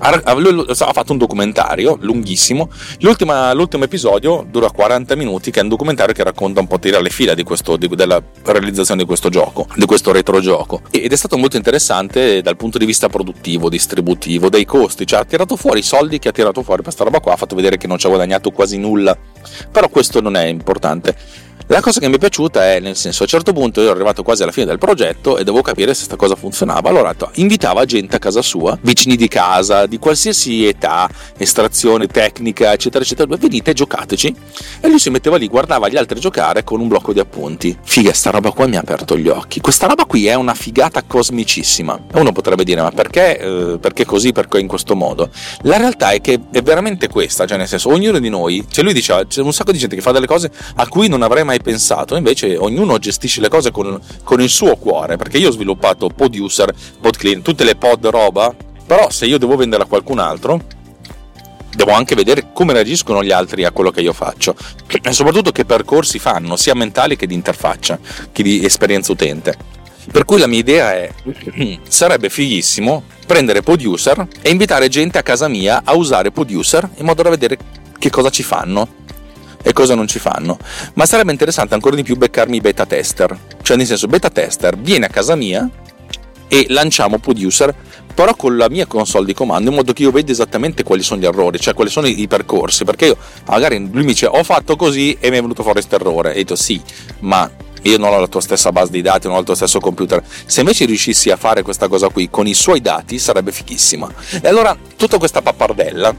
ha 0.00 0.92
fatto 0.92 1.12
un 1.12 1.18
documentario 1.18 1.96
lunghissimo. 2.00 2.70
L'ultimo, 3.00 3.52
l'ultimo 3.54 3.84
episodio 3.84 4.46
dura 4.48 4.70
40 4.70 5.14
minuti, 5.16 5.50
che 5.50 5.60
è 5.60 5.62
un 5.62 5.68
documentario 5.68 6.14
che 6.14 6.22
racconta 6.22 6.60
un 6.60 6.66
po' 6.66 6.78
tira 6.78 7.00
le 7.00 7.10
fila 7.10 7.34
di 7.34 7.42
questo, 7.42 7.76
di, 7.76 7.88
della 7.88 8.22
realizzazione 8.44 9.02
di 9.02 9.06
questo 9.06 9.28
gioco, 9.28 9.66
di 9.74 9.84
questo 9.84 10.12
retro 10.12 10.40
gioco. 10.40 10.82
Ed 10.90 11.12
è 11.12 11.16
stato 11.16 11.36
molto 11.36 11.56
interessante 11.56 12.42
dal 12.42 12.56
punto 12.56 12.78
di 12.78 12.86
vista 12.86 13.08
produttivo, 13.08 13.68
distributivo, 13.68 14.48
dei 14.48 14.64
costi. 14.64 15.06
Cioè, 15.06 15.20
ha 15.20 15.24
tirato 15.24 15.56
fuori 15.56 15.80
i 15.80 15.82
soldi 15.82 16.18
che 16.18 16.28
ha 16.28 16.32
tirato 16.32 16.62
fuori 16.62 16.82
per 16.82 16.84
questa 16.84 17.04
roba 17.04 17.20
qua, 17.20 17.34
ha 17.34 17.36
fatto 17.36 17.54
vedere 17.54 17.76
che 17.76 17.86
non 17.86 17.98
ci 17.98 18.06
ha 18.06 18.08
guadagnato 18.08 18.50
quasi 18.50 18.78
nulla. 18.78 19.16
Però 19.70 19.88
questo 19.88 20.20
non 20.20 20.36
è 20.36 20.46
importante 20.46 21.48
la 21.70 21.80
cosa 21.80 22.00
che 22.00 22.08
mi 22.08 22.16
è 22.16 22.18
piaciuta 22.18 22.72
è, 22.72 22.80
nel 22.80 22.96
senso, 22.96 23.20
a 23.20 23.22
un 23.22 23.28
certo 23.28 23.52
punto 23.52 23.78
io 23.78 23.86
ero 23.86 23.94
arrivato 23.94 24.24
quasi 24.24 24.42
alla 24.42 24.50
fine 24.50 24.66
del 24.66 24.78
progetto 24.78 25.38
e 25.38 25.44
dovevo 25.44 25.62
capire 25.62 25.94
se 25.94 25.98
questa 25.98 26.16
cosa 26.16 26.34
funzionava. 26.34 26.88
Allora 26.88 27.14
invitava 27.34 27.84
gente 27.84 28.16
a 28.16 28.18
casa 28.18 28.42
sua, 28.42 28.76
vicini 28.82 29.14
di 29.14 29.28
casa, 29.28 29.86
di 29.90 29.98
qualsiasi 29.98 30.64
età, 30.64 31.10
estrazione 31.36 32.06
tecnica, 32.06 32.72
eccetera, 32.72 33.04
eccetera. 33.04 33.36
Venite, 33.36 33.74
giocateci. 33.74 34.34
E 34.80 34.88
lui 34.88 34.98
si 34.98 35.10
metteva 35.10 35.36
lì, 35.36 35.48
guardava 35.48 35.88
gli 35.88 35.96
altri 35.96 36.18
giocare 36.18 36.64
con 36.64 36.80
un 36.80 36.88
blocco 36.88 37.12
di 37.12 37.20
appunti. 37.20 37.76
Figa, 37.82 38.14
sta 38.14 38.30
roba 38.30 38.52
qua 38.52 38.66
mi 38.66 38.76
ha 38.76 38.80
aperto 38.80 39.18
gli 39.18 39.28
occhi. 39.28 39.60
Questa 39.60 39.86
roba 39.86 40.04
qui 40.04 40.26
è 40.26 40.34
una 40.34 40.54
figata 40.54 41.02
cosmicissima. 41.02 41.98
E 42.14 42.20
uno 42.20 42.32
potrebbe 42.32 42.64
dire, 42.64 42.80
ma 42.80 42.90
perché, 42.90 43.38
eh, 43.38 43.78
perché 43.78 44.06
così, 44.06 44.32
perché 44.32 44.58
in 44.60 44.68
questo 44.68 44.94
modo? 44.94 45.28
La 45.62 45.76
realtà 45.76 46.12
è 46.12 46.20
che 46.20 46.40
è 46.50 46.62
veramente 46.62 47.08
questa, 47.08 47.46
cioè 47.46 47.58
nel 47.58 47.68
senso, 47.68 47.90
ognuno 47.90 48.18
di 48.18 48.28
noi, 48.28 48.64
cioè 48.70 48.84
lui 48.84 48.92
diceva, 48.92 49.26
c'è 49.26 49.42
un 49.42 49.52
sacco 49.52 49.72
di 49.72 49.78
gente 49.78 49.96
che 49.96 50.02
fa 50.02 50.12
delle 50.12 50.26
cose 50.26 50.50
a 50.76 50.86
cui 50.86 51.08
non 51.08 51.22
avrei 51.22 51.44
mai 51.44 51.60
pensato, 51.60 52.14
invece 52.16 52.56
ognuno 52.56 52.98
gestisce 52.98 53.40
le 53.40 53.48
cose 53.48 53.70
con, 53.70 54.00
con 54.22 54.40
il 54.40 54.48
suo 54.48 54.76
cuore, 54.76 55.16
perché 55.16 55.38
io 55.38 55.48
ho 55.48 55.52
sviluppato 55.52 56.08
Poduser, 56.08 56.72
PodClean, 57.00 57.42
tutte 57.42 57.64
le 57.64 57.74
pod 57.74 58.06
roba, 58.06 58.54
però 58.90 59.08
se 59.08 59.24
io 59.24 59.38
devo 59.38 59.54
vendere 59.54 59.84
a 59.84 59.86
qualcun 59.86 60.18
altro, 60.18 60.60
devo 61.72 61.92
anche 61.92 62.16
vedere 62.16 62.48
come 62.52 62.72
reagiscono 62.72 63.22
gli 63.22 63.30
altri 63.30 63.64
a 63.64 63.70
quello 63.70 63.92
che 63.92 64.00
io 64.00 64.12
faccio 64.12 64.56
e 64.88 65.12
soprattutto 65.12 65.52
che 65.52 65.64
percorsi 65.64 66.18
fanno, 66.18 66.56
sia 66.56 66.74
mentali 66.74 67.14
che 67.14 67.28
di 67.28 67.34
interfaccia, 67.34 68.00
che 68.32 68.42
di 68.42 68.64
esperienza 68.64 69.12
utente. 69.12 69.56
Per 70.10 70.24
cui 70.24 70.40
la 70.40 70.48
mia 70.48 70.58
idea 70.58 70.92
è, 70.92 71.08
sarebbe 71.86 72.30
fighissimo 72.30 73.04
prendere 73.28 73.62
Poduser 73.62 74.26
e 74.42 74.50
invitare 74.50 74.88
gente 74.88 75.18
a 75.18 75.22
casa 75.22 75.46
mia 75.46 75.82
a 75.84 75.94
usare 75.94 76.32
Poduser 76.32 76.90
in 76.96 77.04
modo 77.04 77.22
da 77.22 77.30
vedere 77.30 77.58
che 77.96 78.10
cosa 78.10 78.28
ci 78.30 78.42
fanno 78.42 78.88
e 79.62 79.72
cosa 79.72 79.94
non 79.94 80.08
ci 80.08 80.18
fanno. 80.18 80.58
Ma 80.94 81.06
sarebbe 81.06 81.30
interessante 81.30 81.74
ancora 81.74 81.94
di 81.94 82.02
più 82.02 82.16
beccarmi 82.16 82.56
i 82.56 82.60
beta 82.60 82.86
tester. 82.86 83.38
Cioè, 83.62 83.76
nel 83.76 83.86
senso, 83.86 84.08
beta 84.08 84.30
tester 84.30 84.76
viene 84.76 85.06
a 85.06 85.10
casa 85.10 85.36
mia 85.36 85.70
e 86.52 86.66
lanciamo 86.68 87.20
Producer, 87.20 87.72
però 88.20 88.36
con 88.36 88.58
la 88.58 88.68
mia 88.68 88.84
console 88.84 89.24
di 89.24 89.32
comando, 89.32 89.70
in 89.70 89.76
modo 89.76 89.94
che 89.94 90.02
io 90.02 90.10
veda 90.10 90.30
esattamente 90.30 90.82
quali 90.82 91.02
sono 91.02 91.22
gli 91.22 91.24
errori, 91.24 91.58
cioè 91.58 91.72
quali 91.72 91.88
sono 91.88 92.06
i 92.06 92.28
percorsi. 92.28 92.84
Perché 92.84 93.06
io, 93.06 93.16
magari 93.46 93.78
lui 93.78 94.02
mi 94.02 94.08
dice, 94.08 94.26
ho 94.26 94.44
fatto 94.44 94.76
così 94.76 95.16
e 95.18 95.30
mi 95.30 95.38
è 95.38 95.40
venuto 95.40 95.62
fuori 95.62 95.80
questo 95.80 95.94
errore. 95.94 96.34
E 96.34 96.40
io 96.40 96.42
dico, 96.42 96.54
sì, 96.54 96.78
ma 97.20 97.50
io 97.80 97.96
non 97.96 98.12
ho 98.12 98.20
la 98.20 98.26
tua 98.26 98.42
stessa 98.42 98.72
base 98.72 98.90
di 98.90 99.00
dati, 99.00 99.26
non 99.26 99.36
ho 99.36 99.38
il 99.38 99.46
tuo 99.46 99.54
stesso 99.54 99.80
computer. 99.80 100.22
Se 100.44 100.60
invece 100.60 100.84
riuscissi 100.84 101.30
a 101.30 101.38
fare 101.38 101.62
questa 101.62 101.88
cosa 101.88 102.10
qui 102.10 102.28
con 102.28 102.46
i 102.46 102.52
suoi 102.52 102.82
dati, 102.82 103.18
sarebbe 103.18 103.52
fichissima. 103.52 104.12
E 104.42 104.46
allora 104.46 104.76
tutta 104.96 105.16
questa 105.16 105.40
pappardella 105.40 106.14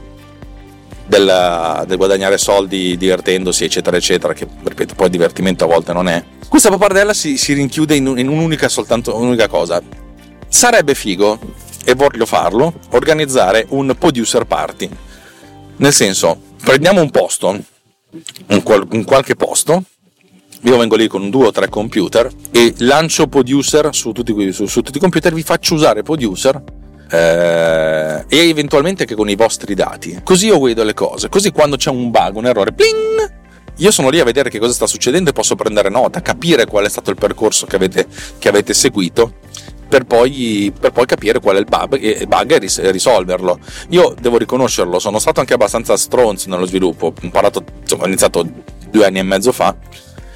del, 1.06 1.84
del, 1.86 1.96
guadagnare 1.96 2.36
soldi 2.36 2.96
divertendosi, 2.96 3.62
eccetera, 3.62 3.96
eccetera, 3.96 4.32
che 4.32 4.48
ripeto, 4.64 4.96
poi 4.96 5.08
divertimento 5.08 5.62
a 5.62 5.68
volte 5.68 5.92
non 5.92 6.08
è. 6.08 6.20
Questa 6.48 6.68
pappardella 6.68 7.14
si, 7.14 7.36
si 7.36 7.52
rinchiude 7.52 7.94
in, 7.94 8.12
in, 8.16 8.26
un'unica, 8.26 8.68
soltanto, 8.68 9.16
un'unica 9.16 9.46
cosa. 9.46 9.80
Sarebbe 10.48 10.94
figo, 10.96 11.38
e 11.84 11.94
voglio 11.94 12.26
farlo, 12.26 12.74
organizzare 12.90 13.66
un 13.70 13.94
producer 13.98 14.44
party. 14.44 14.88
Nel 15.76 15.92
senso, 15.92 16.40
prendiamo 16.62 17.00
un 17.00 17.10
posto, 17.10 17.48
un, 18.46 18.62
qual, 18.62 18.86
un 18.90 19.04
qualche 19.04 19.34
posto, 19.36 19.84
io 20.64 20.76
vengo 20.76 20.94
lì 20.94 21.08
con 21.08 21.28
due 21.28 21.46
o 21.46 21.50
tre 21.50 21.68
computer 21.68 22.30
e 22.52 22.74
lancio 22.78 23.26
producer 23.26 23.88
su 23.92 24.12
tutti, 24.12 24.52
su, 24.52 24.66
su 24.66 24.80
tutti 24.82 24.98
i 24.98 25.00
computer, 25.00 25.32
vi 25.32 25.42
faccio 25.42 25.74
usare 25.74 26.02
producer 26.02 26.62
eh, 27.10 28.24
e 28.28 28.48
eventualmente 28.48 29.02
anche 29.02 29.14
con 29.16 29.28
i 29.28 29.34
vostri 29.34 29.74
dati. 29.74 30.20
Così 30.22 30.46
io 30.46 30.60
vedo 30.60 30.84
le 30.84 30.94
cose, 30.94 31.28
così 31.28 31.50
quando 31.50 31.76
c'è 31.76 31.90
un 31.90 32.10
bug, 32.10 32.36
un 32.36 32.46
errore, 32.46 32.72
pling, 32.72 33.40
io 33.76 33.90
sono 33.90 34.08
lì 34.08 34.20
a 34.20 34.24
vedere 34.24 34.50
che 34.50 34.58
cosa 34.58 34.72
sta 34.72 34.86
succedendo 34.86 35.30
e 35.30 35.32
posso 35.32 35.56
prendere 35.56 35.88
nota, 35.88 36.22
capire 36.22 36.66
qual 36.66 36.84
è 36.84 36.88
stato 36.88 37.10
il 37.10 37.16
percorso 37.16 37.66
che 37.66 37.76
avete, 37.76 38.06
che 38.38 38.48
avete 38.48 38.72
seguito 38.72 39.40
per 39.92 40.04
poi, 40.04 40.72
per 40.80 40.90
poi, 40.90 41.04
capire 41.04 41.38
qual 41.38 41.56
è 41.56 41.58
il 41.58 41.66
bug, 41.66 41.98
e, 42.00 42.26
bug 42.26 42.50
e 42.52 42.90
risolverlo. 42.90 43.58
Io 43.90 44.14
devo 44.18 44.38
riconoscerlo, 44.38 44.98
sono 44.98 45.18
stato 45.18 45.40
anche 45.40 45.52
abbastanza 45.52 45.98
stronzo 45.98 46.48
nello 46.48 46.64
sviluppo, 46.64 47.08
ho 47.08 47.14
imparato, 47.20 47.62
insomma, 47.78 48.04
ho 48.04 48.06
iniziato 48.06 48.48
due 48.90 49.04
anni 49.04 49.18
e 49.18 49.22
mezzo 49.22 49.52
fa 49.52 49.76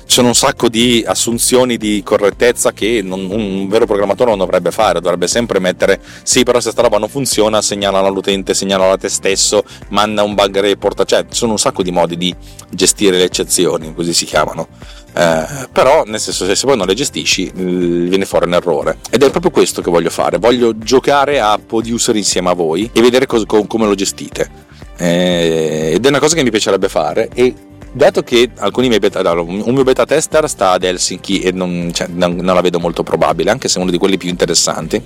ci 0.06 0.14
sono 0.14 0.28
un 0.28 0.34
sacco 0.34 0.68
di 0.68 1.04
assunzioni 1.06 1.76
di 1.76 2.02
correttezza 2.04 2.72
che 2.72 3.00
non, 3.02 3.28
un 3.28 3.68
vero 3.68 3.86
programmatore 3.86 4.30
non 4.30 4.38
dovrebbe 4.38 4.70
fare, 4.70 5.00
dovrebbe 5.00 5.26
sempre 5.26 5.58
mettere 5.58 6.00
sì, 6.22 6.44
però 6.44 6.60
se 6.60 6.70
sta 6.70 6.82
roba 6.82 6.98
non 6.98 7.08
funziona, 7.08 7.60
segnala 7.60 7.98
all'utente, 7.98 8.54
segnala 8.54 8.90
a 8.90 8.96
te 8.96 9.08
stesso, 9.08 9.64
manda 9.88 10.22
un 10.22 10.34
bug 10.34 10.60
report, 10.60 11.04
cioè 11.04 11.22
ci 11.28 11.36
sono 11.36 11.52
un 11.52 11.58
sacco 11.58 11.82
di 11.82 11.90
modi 11.90 12.16
di 12.16 12.34
gestire 12.70 13.18
le 13.18 13.24
eccezioni, 13.24 13.92
così 13.94 14.12
si 14.12 14.24
chiamano. 14.24 14.68
Eh, 15.12 15.68
però 15.72 16.04
nel 16.04 16.20
senso 16.20 16.52
se, 16.52 16.66
poi 16.66 16.76
non 16.76 16.86
le 16.86 16.94
gestisci 16.94 17.50
viene 17.54 18.26
fuori 18.26 18.46
un 18.46 18.54
errore. 18.54 18.98
Ed 19.10 19.22
è 19.22 19.30
proprio 19.30 19.50
questo 19.50 19.80
che 19.80 19.90
voglio 19.90 20.10
fare. 20.10 20.38
Voglio 20.38 20.76
giocare 20.76 21.40
a 21.40 21.58
producer 21.58 22.14
insieme 22.14 22.50
a 22.50 22.52
voi 22.52 22.88
e 22.92 23.00
vedere 23.00 23.26
cos- 23.26 23.44
come 23.46 23.86
lo 23.86 23.94
gestite. 23.94 24.64
Eh, 24.98 25.92
ed 25.94 26.04
è 26.04 26.08
una 26.08 26.20
cosa 26.20 26.36
che 26.36 26.42
mi 26.42 26.50
piacerebbe 26.50 26.88
fare 26.88 27.28
e 27.34 27.54
dato 27.96 28.22
che 28.22 28.50
alcuni 28.58 28.88
miei 28.88 29.00
beta, 29.00 29.20
un 29.40 29.62
mio 29.64 29.82
beta 29.82 30.04
tester 30.04 30.48
sta 30.48 30.72
ad 30.72 30.84
Helsinki 30.84 31.40
e 31.40 31.50
non, 31.50 31.90
cioè, 31.92 32.08
non, 32.08 32.36
non 32.36 32.54
la 32.54 32.60
vedo 32.60 32.78
molto 32.78 33.02
probabile, 33.02 33.50
anche 33.50 33.68
se 33.68 33.78
è 33.78 33.82
uno 33.82 33.90
di 33.90 33.98
quelli 33.98 34.18
più 34.18 34.28
interessanti, 34.28 35.02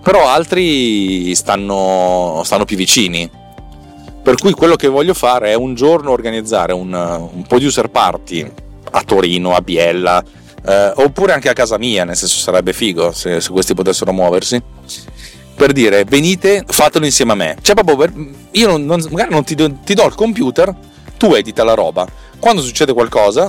però 0.00 0.28
altri 0.28 1.34
stanno, 1.34 2.42
stanno 2.44 2.64
più 2.64 2.76
vicini. 2.76 3.28
Per 4.22 4.36
cui 4.36 4.52
quello 4.52 4.76
che 4.76 4.86
voglio 4.86 5.14
fare 5.14 5.50
è 5.50 5.54
un 5.54 5.74
giorno 5.74 6.12
organizzare 6.12 6.72
un, 6.72 6.92
un 6.92 7.42
producer 7.42 7.88
party 7.88 8.48
a 8.92 9.02
Torino, 9.02 9.54
a 9.54 9.60
Biella, 9.60 10.22
eh, 10.64 10.92
oppure 10.94 11.32
anche 11.32 11.48
a 11.48 11.54
casa 11.54 11.76
mia, 11.76 12.04
nel 12.04 12.14
senso 12.14 12.38
sarebbe 12.38 12.72
figo 12.72 13.10
se, 13.10 13.40
se 13.40 13.50
questi 13.50 13.74
potessero 13.74 14.12
muoversi 14.12 14.62
per 15.54 15.72
dire 15.72 16.04
venite, 16.04 16.64
fatelo 16.66 17.04
insieme 17.04 17.32
a 17.32 17.34
me. 17.34 17.56
Cioè, 17.60 17.74
proprio 17.74 18.12
io 18.52 18.68
non, 18.68 18.84
non, 18.84 19.04
magari 19.10 19.30
non 19.30 19.44
ti 19.44 19.54
do, 19.54 19.72
ti 19.84 19.94
do, 19.94 20.06
il 20.06 20.14
computer, 20.14 20.74
tu 21.22 21.34
edita 21.34 21.62
la 21.62 21.74
roba. 21.74 22.04
Quando 22.40 22.60
succede 22.62 22.92
qualcosa, 22.92 23.48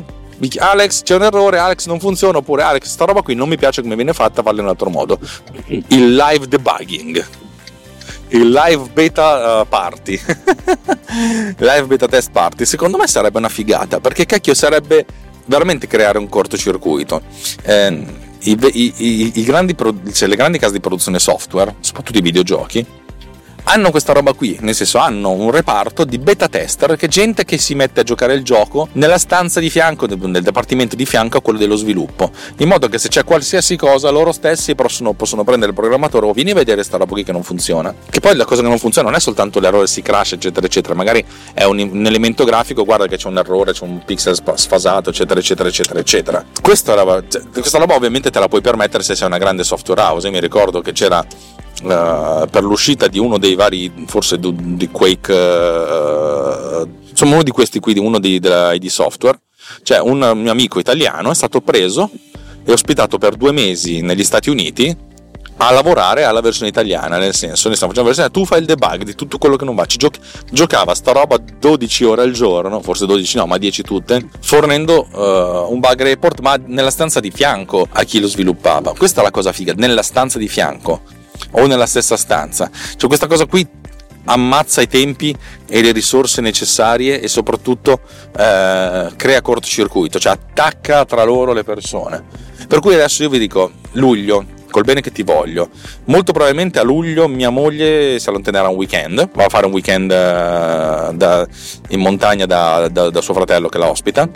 Alex 0.58 1.02
c'è 1.02 1.16
un 1.16 1.24
errore, 1.24 1.58
Alex 1.58 1.88
non 1.88 2.00
funziona, 2.00 2.38
oppure 2.38 2.62
Alex 2.62 2.86
sta 2.86 3.06
roba 3.06 3.24
qui 3.24 3.34
non 3.34 3.50
mi 3.50 3.58
piace 3.58 3.82
come 3.82 3.96
viene 3.96 4.14
fatta, 4.14 4.44
farla 4.44 4.60
in 4.60 4.66
un 4.66 4.70
altro 4.70 4.92
modo. 4.92 5.18
Il 5.66 6.16
live 6.16 6.48
debugging. 6.48 7.26
Il 8.28 8.52
live 8.52 8.90
beta 8.94 9.62
uh, 9.62 9.68
party. 9.68 10.20
live 11.58 11.86
beta 11.88 12.08
test 12.08 12.30
party. 12.30 12.64
Secondo 12.66 12.98
me 12.98 13.08
sarebbe 13.08 13.40
una 13.40 13.50
figata, 13.50 14.00
perché 14.00 14.28
cacchio 14.28 14.54
sarebbe 14.54 15.04
veramente 15.46 15.88
creare 15.88 16.20
un 16.20 16.30
cortocircuito. 16.30 17.24
Eh, 17.64 18.06
i, 18.42 18.58
i, 18.72 19.32
i 19.34 19.44
grandi, 19.44 19.76
cioè 20.14 20.28
le 20.28 20.36
grandi 20.36 20.60
case 20.60 20.74
di 20.74 20.80
produzione 20.80 21.18
software, 21.18 21.74
soprattutto 21.80 22.20
i 22.20 22.22
videogiochi, 22.22 22.86
hanno 23.66 23.92
questa 23.92 24.14
roba 24.14 24.34
qui, 24.34 24.58
nel 24.62 24.76
senso 24.76 24.98
hanno 24.98 25.32
un 25.32 25.52
reparto 25.52 26.04
di 26.04 26.18
beta 26.18 26.48
tester 26.48 26.96
che 26.96 27.06
è 27.06 27.10
gente 27.10 27.46
che 27.46 27.58
si 27.58 27.76
mette 27.76 28.02
a 28.02 28.04
giocare 28.04 28.34
il 28.34 28.44
gioco 28.44 28.90
nella 28.94 29.18
stanza 29.18 29.60
di 29.60 29.70
fianco, 29.70 30.06
nel 30.06 30.44
dipartimento 30.44 30.96
di 30.96 31.06
fianco 31.06 31.38
a 31.38 31.42
quello 31.42 31.60
dello 31.60 31.76
sviluppo, 31.76 32.32
in 32.58 32.68
modo 32.68 32.88
che 32.88 32.98
se 32.98 33.08
c'è 33.08 33.24
qualsiasi 33.24 33.76
cosa 33.76 34.10
loro 34.10 34.32
stessi 34.32 34.76
possono, 34.76 35.14
possono 35.14 35.44
prendere 35.44 35.72
il 35.72 35.78
programmatore 35.78 36.26
o 36.26 36.34
vieni 36.34 36.52
a 36.52 36.56
vedere 36.56 36.84
sta 36.84 36.98
roba 36.98 37.12
qui 37.12 37.24
che 37.24 37.32
non 37.32 37.44
funziona. 37.44 37.94
Che 38.10 38.20
poi 38.20 38.36
la 38.36 38.46
cosa 38.46 38.62
che 38.62 38.68
non 38.68 38.78
funziona 38.78 39.10
non 39.10 39.18
è 39.18 39.22
soltanto 39.22 39.60
l'errore 39.60 39.88
si 39.88 40.02
crash 40.02 40.34
eccetera 40.34 40.66
eccetera, 40.66 40.94
magari 40.94 41.26
è 41.54 41.64
un, 41.64 41.80
un 41.80 42.06
elemento 42.06 42.44
grafico, 42.44 42.84
guarda 42.84 43.08
che 43.08 43.18
c'è 43.18 43.28
un 43.28 43.38
errore, 43.38 43.72
c'è 43.74 43.84
un 43.84 44.04
pixel 44.04 44.38
sfasato 44.56 45.10
eccetera 45.10 45.40
eccetera 45.40 45.70
eccetera 45.70 46.00
eccetera. 46.00 46.46
Questa 46.62 46.94
roba, 46.94 47.24
cioè, 47.28 47.42
questa 47.52 47.78
roba 47.78 47.96
ovviamente 47.96 48.30
te 48.30 48.40
la 48.40 48.48
puoi 48.48 48.62
permettere 48.62 49.04
se 49.04 49.16
sei 49.16 49.28
una 49.28 49.38
grande 49.38 49.64
software 49.64 50.02
house, 50.02 50.28
Io 50.28 50.34
mi 50.34 50.40
ricordo 50.40 50.82
che 50.82 50.92
c'era 50.92 51.26
Uh, 51.82 52.48
per 52.50 52.64
l'uscita 52.64 53.08
di 53.08 53.18
uno 53.20 53.38
dei 53.38 53.56
vari, 53.56 53.92
forse 54.06 54.40
di, 54.40 54.88
Quake, 54.90 55.34
uh, 55.34 56.88
insomma 57.10 57.34
uno 57.34 57.44
di 57.44 57.52
questi 57.52 57.80
qui, 57.80 57.98
uno 57.98 58.20
di, 58.20 58.40
della 58.40 58.74
ID 58.74 58.86
Software, 58.86 59.40
cioè 59.82 60.00
un 60.00 60.32
mio 60.36 60.52
amico 60.52 60.80
italiano 60.80 61.32
è 61.32 61.36
stato 61.36 61.62
preso 61.62 62.10
e 62.64 62.72
ospitato 62.72 63.18
per 63.18 63.36
due 63.36 63.52
mesi 63.52 64.02
negli 64.02 64.24
Stati 64.24 64.50
Uniti 64.50 64.96
a 65.58 65.72
lavorare 65.72 66.24
alla 66.24 66.42
versione 66.42 66.70
italiana, 66.70 67.18
nel 67.18 67.34
senso, 67.34 67.68
noi 67.68 67.76
stiamo 67.76 67.94
facendo 67.94 68.02
la 68.02 68.16
versione, 68.16 68.32
tu 68.32 68.46
fai 68.46 68.60
il 68.60 68.66
debug 68.66 69.04
di 69.04 69.16
tutto 69.16 69.38
quello 69.38 69.56
che 69.56 69.66
non 69.66 69.76
va, 69.76 69.86
ci 69.86 69.98
giochi, 69.98 70.20
giocava 70.52 70.94
sta 70.96 71.12
roba 71.12 71.38
12 71.38 72.04
ore 72.04 72.24
al 72.24 72.32
giorno, 72.32 72.82
forse 72.82 73.06
12 73.06 73.38
no, 73.38 73.46
ma 73.46 73.58
10 73.58 73.84
tutte, 73.84 74.28
fornendo 74.42 75.08
uh, 75.12 75.72
un 75.72 75.80
bug 75.80 76.02
report, 76.02 76.40
ma 76.42 76.60
nella 76.66 76.92
stanza 76.92 77.20
di 77.20 77.32
fianco 77.32 77.88
a 77.90 78.04
chi 78.04 78.20
lo 78.20 78.28
sviluppava. 78.28 78.94
Questa 78.94 79.22
è 79.22 79.24
la 79.24 79.32
cosa 79.32 79.52
figa, 79.52 79.74
nella 79.76 80.04
stanza 80.04 80.38
di 80.38 80.48
fianco 80.48 81.02
o 81.52 81.66
nella 81.66 81.86
stessa 81.86 82.18
stanza. 82.18 82.70
Cioè 82.96 83.08
questa 83.08 83.28
cosa 83.28 83.46
qui 83.46 83.68
ammazza 84.26 84.82
i 84.82 84.88
tempi 84.88 85.36
e 85.68 85.82
le 85.82 85.92
risorse 85.92 86.42
necessarie 86.42 87.20
e 87.20 87.28
soprattutto 87.28 88.00
eh, 88.38 89.12
crea 89.16 89.42
cortocircuito, 89.42 90.20
cioè 90.20 90.34
attacca 90.34 91.06
tra 91.06 91.24
loro 91.24 91.54
le 91.54 91.64
persone. 91.64 92.24
Per 92.68 92.80
cui 92.80 92.94
adesso 92.94 93.24
io 93.24 93.30
vi 93.30 93.40
dico, 93.40 93.72
luglio, 93.94 94.46
col 94.74 94.84
bene 94.84 95.02
che 95.02 95.12
ti 95.12 95.22
voglio, 95.22 95.70
molto 96.06 96.32
probabilmente 96.32 96.80
a 96.80 96.82
luglio 96.84 97.28
mia 97.28 97.52
moglie 97.52 98.18
si 98.18 98.28
allontanerà 98.28 98.68
un 98.68 98.76
weekend, 98.76 99.30
va 99.32 99.46
a 99.46 99.50
fare 99.50 99.68
un 99.68 99.72
weekend 99.72 100.10
uh, 100.10 101.16
da, 101.16 101.48
in 101.90 102.00
montagna 102.00 102.48
da, 102.48 102.90
da, 102.90 103.12
da 103.12 103.22
suo 103.22 103.36
fratello 103.36 103.70
che 103.70 103.78
la 103.78 103.88
ospita, 103.88 104.28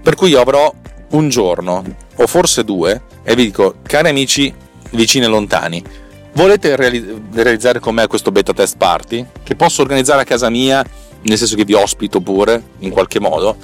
per 0.00 0.14
cui 0.14 0.30
io 0.30 0.40
avrò 0.40 0.72
un 1.10 1.28
giorno 1.28 1.82
o 2.14 2.26
forse 2.28 2.62
due 2.62 3.02
e 3.24 3.34
vi 3.34 3.46
dico, 3.46 3.74
cari 3.82 4.10
amici 4.10 4.54
vicini 4.90 5.24
e 5.24 5.28
lontani, 5.28 5.82
Volete 6.34 6.74
realizzare 6.74 7.78
con 7.78 7.94
me 7.94 8.08
questo 8.08 8.32
beta 8.32 8.52
test 8.52 8.76
party? 8.76 9.24
Che 9.44 9.54
posso 9.54 9.82
organizzare 9.82 10.22
a 10.22 10.24
casa 10.24 10.50
mia, 10.50 10.84
nel 11.22 11.38
senso 11.38 11.54
che 11.54 11.64
vi 11.64 11.74
ospito 11.74 12.20
pure 12.20 12.60
in 12.80 12.90
qualche 12.90 13.20
modo, 13.20 13.56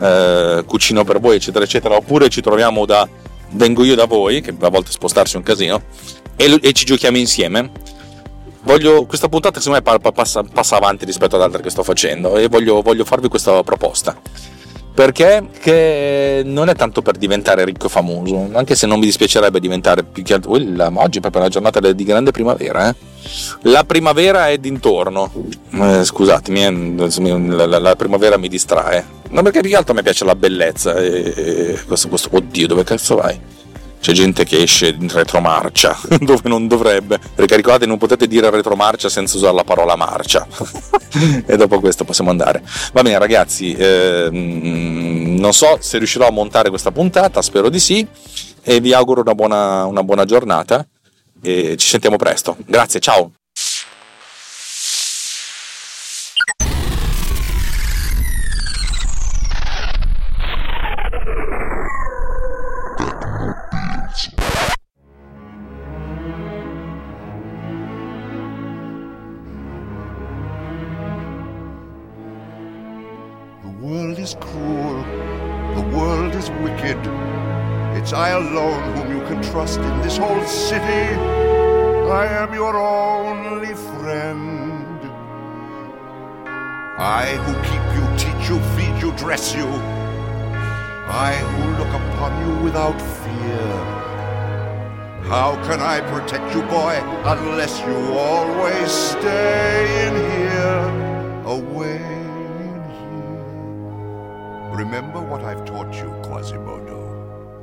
eh, 0.00 0.64
cucino 0.66 1.04
per 1.04 1.20
voi, 1.20 1.36
eccetera, 1.36 1.64
eccetera, 1.64 1.96
oppure 1.96 2.30
ci 2.30 2.40
troviamo 2.40 2.86
da. 2.86 3.06
Vengo 3.54 3.84
io 3.84 3.94
da 3.94 4.06
voi, 4.06 4.40
che 4.40 4.54
a 4.58 4.68
volte 4.68 4.90
spostarsi 4.90 5.34
è 5.34 5.38
un 5.38 5.44
casino, 5.44 5.82
e, 6.36 6.58
e 6.62 6.72
ci 6.72 6.84
giochiamo 6.84 7.16
insieme. 7.16 7.70
Voglio, 8.62 9.04
questa 9.04 9.28
puntata 9.28 9.60
secondo 9.60 9.82
me 9.84 10.10
passa, 10.10 10.42
passa, 10.42 10.76
avanti 10.76 11.04
rispetto 11.04 11.36
ad 11.36 11.42
altre 11.42 11.60
che 11.60 11.68
sto 11.68 11.82
facendo 11.82 12.36
e 12.36 12.48
voglio, 12.48 12.80
voglio 12.80 13.04
farvi 13.04 13.28
questa 13.28 13.62
proposta 13.62 14.18
perché 14.94 15.48
che 15.60 16.42
non 16.44 16.68
è 16.68 16.74
tanto 16.76 17.02
per 17.02 17.16
diventare 17.16 17.64
ricco 17.64 17.86
e 17.86 17.88
famoso, 17.88 18.50
anche 18.52 18.76
se 18.76 18.86
non 18.86 19.00
mi 19.00 19.06
dispiacerebbe 19.06 19.58
diventare 19.58 20.04
più 20.04 20.22
che 20.22 20.34
altro. 20.34 20.52
oggi 20.52 21.18
è 21.18 21.20
proprio 21.20 21.42
una 21.42 21.50
giornata 21.50 21.80
di 21.80 22.04
grande 22.04 22.30
primavera. 22.30 22.88
Eh? 22.88 22.94
La 23.62 23.82
primavera 23.82 24.48
è 24.48 24.58
d'intorno. 24.58 25.32
Eh, 25.72 26.04
scusatemi, 26.04 26.62
eh, 26.64 27.46
la, 27.48 27.66
la, 27.66 27.78
la, 27.80 27.96
primavera 27.96 28.36
mi 28.36 28.48
distrae. 28.48 29.04
Ma 29.30 29.42
perché 29.42 29.60
più 29.60 29.70
che 29.70 29.76
altro 29.76 29.94
me 29.94 30.02
piace 30.02 30.24
la 30.24 30.36
bellezza. 30.36 30.94
E, 30.94 31.34
e 31.36 31.78
questo, 31.86 32.08
questo, 32.08 32.28
oddio, 32.30 32.68
dove 32.68 32.84
cazzo 32.84 33.16
vai? 33.16 33.36
C'è 34.04 34.12
gente 34.12 34.44
che 34.44 34.60
esce 34.60 34.88
in 34.88 35.08
retromarcia 35.08 35.98
dove 36.20 36.46
non 36.46 36.68
dovrebbe. 36.68 37.18
Perché 37.34 37.56
ricordate 37.56 37.86
non 37.86 37.96
potete 37.96 38.26
dire 38.26 38.50
retromarcia 38.50 39.08
senza 39.08 39.38
usare 39.38 39.54
la 39.54 39.64
parola 39.64 39.96
marcia. 39.96 40.46
E 41.46 41.56
dopo 41.56 41.78
questo 41.78 42.02
possiamo 42.02 42.30
andare. 42.30 42.60
Va 42.92 43.02
bene 43.02 43.16
ragazzi 43.18 43.72
eh, 43.72 44.28
non 44.32 45.52
so 45.52 45.76
se 45.78 45.98
riuscirò 45.98 46.26
a 46.26 46.32
montare 46.32 46.70
questa 46.70 46.90
puntata 46.90 47.40
spero 47.40 47.68
di 47.68 47.78
sì. 47.78 48.04
E 48.62 48.80
vi 48.80 48.92
auguro 48.92 49.20
una 49.20 49.34
buona, 49.34 49.84
una 49.84 50.02
buona 50.02 50.24
giornata. 50.24 50.84
E 51.40 51.76
ci 51.76 51.86
sentiamo 51.86 52.16
presto. 52.16 52.56
Grazie 52.66 52.98
ciao 52.98 53.30
How 95.34 95.56
can 95.66 95.80
I 95.80 96.00
protect 96.00 96.54
you, 96.54 96.62
boy, 96.62 96.94
unless 97.24 97.80
you 97.80 97.96
always 98.16 98.88
stay 98.88 100.06
in 100.06 100.14
here, 100.30 100.84
away? 101.44 101.96
in 101.96 102.82
here? 103.00 103.42
Remember 104.82 105.20
what 105.20 105.42
I've 105.42 105.64
taught 105.64 105.92
you, 105.96 106.08
Quasimodo. 106.22 107.00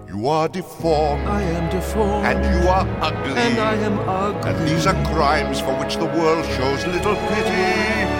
You 0.05 0.27
are 0.27 0.49
deformed. 0.49 1.25
I 1.25 1.43
am 1.43 1.69
deformed. 1.69 2.25
And 2.27 2.39
you 2.43 2.67
are 2.67 2.85
ugly. 2.99 3.39
And 3.39 3.57
I 3.57 3.75
am 3.75 3.99
ugly. 3.99 4.51
And 4.51 4.67
these 4.67 4.85
are 4.85 5.05
crimes 5.13 5.61
for 5.61 5.73
which 5.79 5.95
the 5.95 6.07
world 6.07 6.45
shows 6.57 6.85
little 6.85 7.15
pity. 7.15 7.67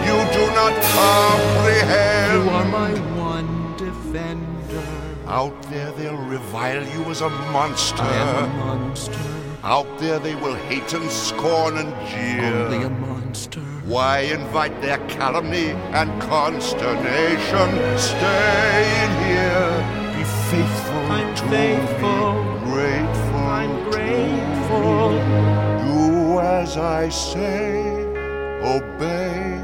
You 0.07 0.17
do 0.31 0.45
not 0.55 0.73
comprehend. 0.95 2.45
You 2.45 2.49
are 2.51 2.69
my 2.79 2.93
one 3.19 3.75
defender. 3.75 4.87
Out 5.27 5.61
there 5.63 5.91
they'll 5.91 6.15
revile 6.15 6.87
you 6.87 7.03
as 7.11 7.19
a 7.19 7.29
monster. 7.29 8.01
I 8.01 8.15
am 8.15 8.45
a 8.45 8.65
monster. 8.65 9.40
Out 9.63 9.99
there 9.99 10.17
they 10.17 10.33
will 10.33 10.55
hate 10.55 10.91
and 10.93 11.09
scorn 11.11 11.77
and 11.77 11.93
jeer. 12.09 12.51
Only 12.51 12.83
a 12.83 12.89
monster. 12.89 13.59
Why 13.85 14.21
invite 14.21 14.81
their 14.81 14.97
calumny 15.07 15.69
and 15.93 16.09
consternation? 16.19 17.69
Stay 17.95 18.81
in 19.03 19.11
here, 19.27 20.17
be 20.17 20.23
faithful 20.49 21.11
I'm 21.11 21.35
to 21.35 21.43
faithful. 21.43 22.43
me, 22.43 22.71
grateful. 22.71 23.39
I'm 23.39 23.91
grateful. 23.91 25.09
Do 25.85 26.39
as 26.39 26.77
I 26.77 27.09
say, 27.09 27.83
obey, 28.63 29.61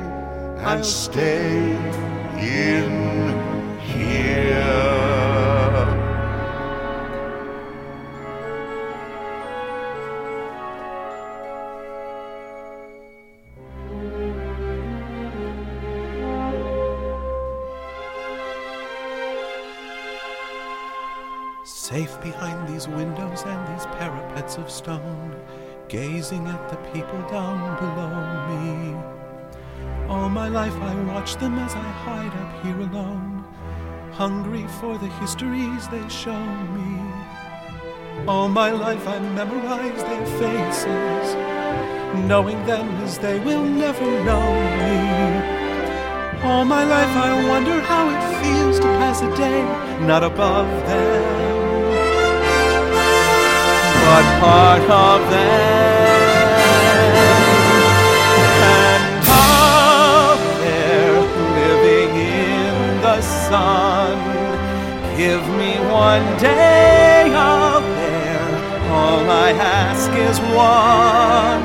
and 0.58 0.62
I'll 0.62 0.84
stay 0.84 1.72
in 2.38 3.80
here. 3.80 4.87
Safe 21.94 22.20
behind 22.20 22.68
these 22.68 22.86
windows 22.86 23.44
and 23.46 23.62
these 23.74 23.86
parapets 23.86 24.58
of 24.58 24.70
stone, 24.70 25.34
gazing 25.88 26.46
at 26.46 26.70
the 26.70 26.76
people 26.92 27.22
down 27.32 27.60
below 27.80 28.14
me. 28.50 28.94
All 30.10 30.28
my 30.28 30.50
life 30.50 30.76
I 30.82 30.94
watch 31.06 31.38
them 31.38 31.58
as 31.60 31.76
I 31.76 31.90
hide 32.06 32.36
up 32.44 32.66
here 32.66 32.78
alone, 32.78 33.42
hungry 34.12 34.68
for 34.82 34.98
the 34.98 35.08
histories 35.22 35.88
they 35.88 36.06
show 36.10 36.46
me. 36.76 37.10
All 38.28 38.50
my 38.50 38.72
life 38.72 39.08
I 39.08 39.20
memorize 39.20 40.04
their 40.04 40.26
faces, 40.42 41.36
knowing 42.28 42.66
them 42.66 42.86
as 43.06 43.18
they 43.18 43.40
will 43.40 43.64
never 43.64 44.12
know 44.26 44.50
me. 44.84 46.44
All 46.44 46.66
my 46.66 46.84
life 46.84 47.16
I 47.16 47.48
wonder 47.48 47.80
how 47.80 48.10
it 48.10 48.44
feels 48.44 48.78
to 48.80 48.88
pass 49.00 49.22
a 49.22 49.34
day 49.38 49.64
not 50.06 50.26
above 50.26 50.68
them. 50.86 51.37
But 54.08 54.26
part 54.40 54.88
of 55.08 55.20
them. 55.34 56.48
And 58.80 59.04
up 59.28 60.40
there, 60.64 61.18
living 61.60 62.12
in 62.16 62.76
the 63.08 63.20
sun, 63.48 64.16
give 65.22 65.44
me 65.62 65.72
one 66.06 66.26
day 66.40 67.34
up 67.36 67.84
there. 68.02 68.48
All 69.00 69.26
I 69.48 69.50
ask 69.84 70.10
is 70.30 70.38
one 70.72 71.62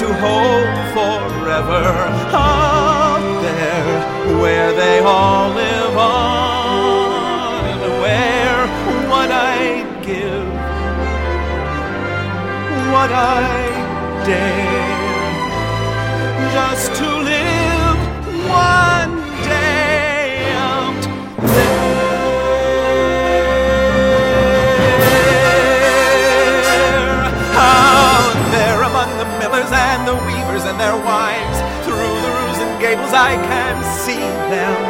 to 0.00 0.06
hold 0.24 0.70
forever 0.96 1.86
up 2.32 3.22
there 3.46 3.94
where 4.40 4.70
they 4.82 4.98
all 5.00 5.48
live 5.62 5.85
what 12.96 13.12
I 13.12 13.44
dare 14.24 14.88
just 16.56 16.88
to 17.00 17.08
live 17.32 17.98
one 18.48 19.12
day 19.44 20.48
out 20.56 21.02
there. 21.52 21.76
Out 27.52 28.38
there 28.56 28.80
among 28.90 29.10
the 29.20 29.28
millers 29.40 29.72
and 29.88 30.00
the 30.08 30.16
weavers 30.26 30.64
and 30.64 30.80
their 30.80 30.96
wives. 30.96 31.58
Through 31.84 32.16
the 32.24 32.32
roofs 32.36 32.60
and 32.64 32.74
gables 32.80 33.12
I 33.12 33.36
can 33.50 33.76
see 34.04 34.26
them. 34.48 34.80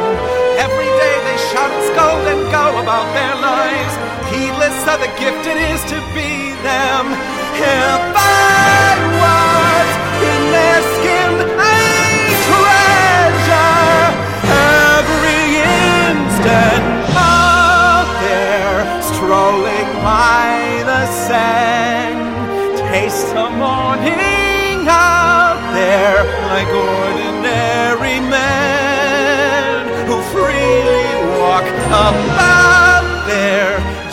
Every 0.65 0.91
day 1.03 1.15
they 1.27 1.37
shout 1.51 1.75
scold 1.91 2.25
and 2.31 2.43
go 2.55 2.65
about 2.79 3.07
their 3.19 3.35
lives, 3.51 3.93
heedless 4.31 4.79
of 4.93 4.97
the 5.03 5.11
gift 5.19 5.43
it 5.51 5.59
is 5.75 5.83
to 5.91 5.99
be 6.15 6.36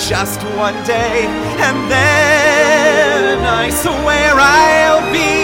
just 0.08 0.42
one 0.56 0.74
day, 0.84 1.24
and 1.24 1.90
then 1.90 3.38
I 3.42 3.70
swear 3.70 4.34
I'll 4.36 5.10
be 5.10 5.43